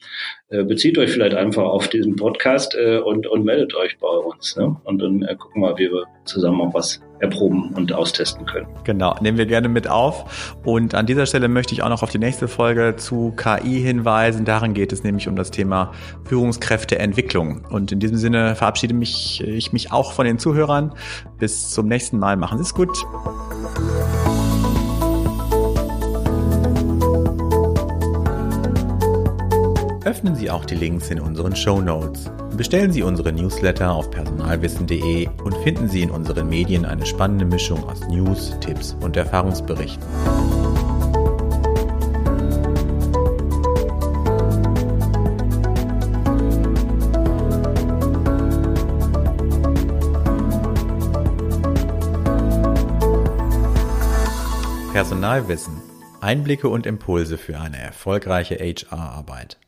Äh, 0.48 0.64
bezieht 0.64 0.96
euch 0.96 1.10
vielleicht 1.10 1.34
einfach 1.34 1.64
auf 1.64 1.88
diesen 1.88 2.16
Podcast 2.16 2.74
äh, 2.74 2.96
und, 2.98 3.26
und 3.26 3.44
meldet 3.44 3.74
euch 3.74 3.98
bei 3.98 4.08
uns. 4.08 4.56
Ne? 4.56 4.74
Und 4.84 4.98
dann 5.02 5.20
gucken 5.38 5.60
wir 5.60 5.76
wie 5.76 5.90
wir 5.90 6.04
zusammen 6.24 6.62
auch 6.62 6.72
was 6.72 7.02
erproben 7.22 7.72
und 7.74 7.92
austesten 7.92 8.44
können. 8.44 8.66
Genau, 8.84 9.16
nehmen 9.20 9.38
wir 9.38 9.46
gerne 9.46 9.68
mit 9.68 9.88
auf. 9.88 10.54
Und 10.64 10.94
an 10.94 11.06
dieser 11.06 11.24
Stelle 11.24 11.48
möchte 11.48 11.72
ich 11.72 11.82
auch 11.82 11.88
noch 11.88 12.02
auf 12.02 12.10
die 12.10 12.18
nächste 12.18 12.48
Folge 12.48 12.96
zu 12.96 13.32
KI 13.36 13.80
hinweisen. 13.80 14.44
Darin 14.44 14.74
geht 14.74 14.92
es 14.92 15.04
nämlich 15.04 15.28
um 15.28 15.36
das 15.36 15.50
Thema 15.50 15.92
Führungskräfteentwicklung. 16.24 17.64
Und 17.70 17.92
in 17.92 18.00
diesem 18.00 18.16
Sinne 18.16 18.56
verabschiede 18.56 18.92
mich 18.92 19.42
ich 19.46 19.72
mich 19.72 19.92
auch 19.92 20.12
von 20.12 20.26
den 20.26 20.38
Zuhörern. 20.38 20.94
Bis 21.38 21.70
zum 21.70 21.86
nächsten 21.86 22.18
Mal. 22.18 22.36
Machen 22.36 22.58
Sie 22.58 22.64
es 22.64 22.74
gut. 22.74 22.90
öffnen 30.04 30.34
Sie 30.34 30.50
auch 30.50 30.64
die 30.64 30.74
Links 30.74 31.10
in 31.10 31.20
unseren 31.20 31.56
Show 31.56 31.80
Notes. 31.80 32.30
Bestellen 32.54 32.92
Sie 32.92 33.02
unsere 33.02 33.32
Newsletter 33.32 33.90
auf 33.92 34.10
personalwissen.de 34.10 35.28
und 35.42 35.56
finden 35.58 35.88
Sie 35.88 36.02
in 36.02 36.10
unseren 36.10 36.48
Medien 36.48 36.84
eine 36.84 37.06
spannende 37.06 37.46
Mischung 37.46 37.82
aus 37.84 38.06
News, 38.08 38.54
Tipps 38.60 38.94
und 39.00 39.16
Erfahrungsberichten. 39.16 40.06
Personalwissen. 54.92 55.80
Einblicke 56.20 56.68
und 56.68 56.86
Impulse 56.86 57.38
für 57.38 57.58
eine 57.58 57.78
erfolgreiche 57.78 58.56
HR-Arbeit. 58.56 59.58